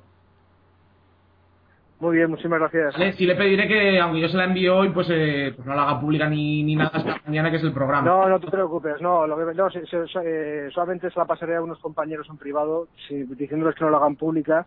Muy 1.99 2.17
bien, 2.17 2.31
muchísimas 2.31 2.59
gracias. 2.61 2.93
Vale, 2.93 3.13
sí 3.13 3.27
le 3.27 3.35
pediré 3.35 3.67
que, 3.67 3.99
aunque 3.99 4.21
yo 4.21 4.29
se 4.29 4.37
la 4.37 4.45
envío 4.45 4.77
hoy, 4.77 4.89
pues, 4.89 5.07
eh, 5.11 5.53
pues 5.55 5.67
no 5.67 5.75
la 5.75 5.83
haga 5.83 6.01
pública 6.01 6.27
ni, 6.27 6.63
ni 6.63 6.75
nada 6.75 6.89
hasta 6.91 7.21
mañana, 7.23 7.51
que 7.51 7.57
es 7.57 7.63
el 7.63 7.71
programa. 7.71 8.07
No, 8.07 8.27
no 8.27 8.39
te 8.39 8.49
preocupes, 8.49 8.99
no, 8.99 9.27
lo 9.27 9.37
que, 9.37 9.53
no 9.53 9.67
eh, 9.67 10.69
solamente 10.73 11.11
se 11.11 11.19
la 11.19 11.25
pasaré 11.25 11.55
a 11.55 11.61
unos 11.61 11.77
compañeros 11.77 12.27
en 12.31 12.37
privado, 12.37 12.87
diciéndoles 13.09 13.75
que 13.75 13.85
no 13.85 13.91
la 13.91 13.97
hagan 13.97 14.15
pública, 14.15 14.65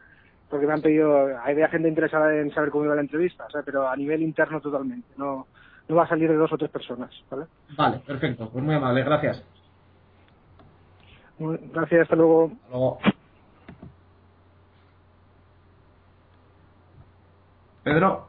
porque 0.49 0.67
me 0.67 0.73
han 0.73 0.83
pedido, 0.83 1.39
había 1.39 1.69
gente 1.69 1.89
interesada 1.89 2.35
en 2.35 2.51
saber 2.53 2.71
cómo 2.71 2.85
iba 2.85 2.95
la 2.95 3.03
entrevista, 3.03 3.47
pero 3.65 3.89
a 3.89 3.97
nivel 3.97 4.23
interno 4.23 4.61
totalmente, 4.61 5.13
no, 5.17 5.49
no 5.89 5.95
va 5.95 6.05
a 6.05 6.09
salir 6.09 6.29
de 6.29 6.37
dos 6.37 6.53
o 6.53 6.59
tres 6.59 6.71
personas, 6.71 7.11
¿vale? 7.31 7.47
Vale, 7.77 7.99
perfecto, 8.07 8.51
pues 8.51 8.65
muy 8.65 8.75
amable, 8.75 9.03
gracias. 9.03 9.45
Gracias, 11.39 12.03
hasta 12.03 12.17
luego. 12.17 12.53
Hasta 12.65 12.69
luego. 12.71 12.99
Pedro. 17.83 18.29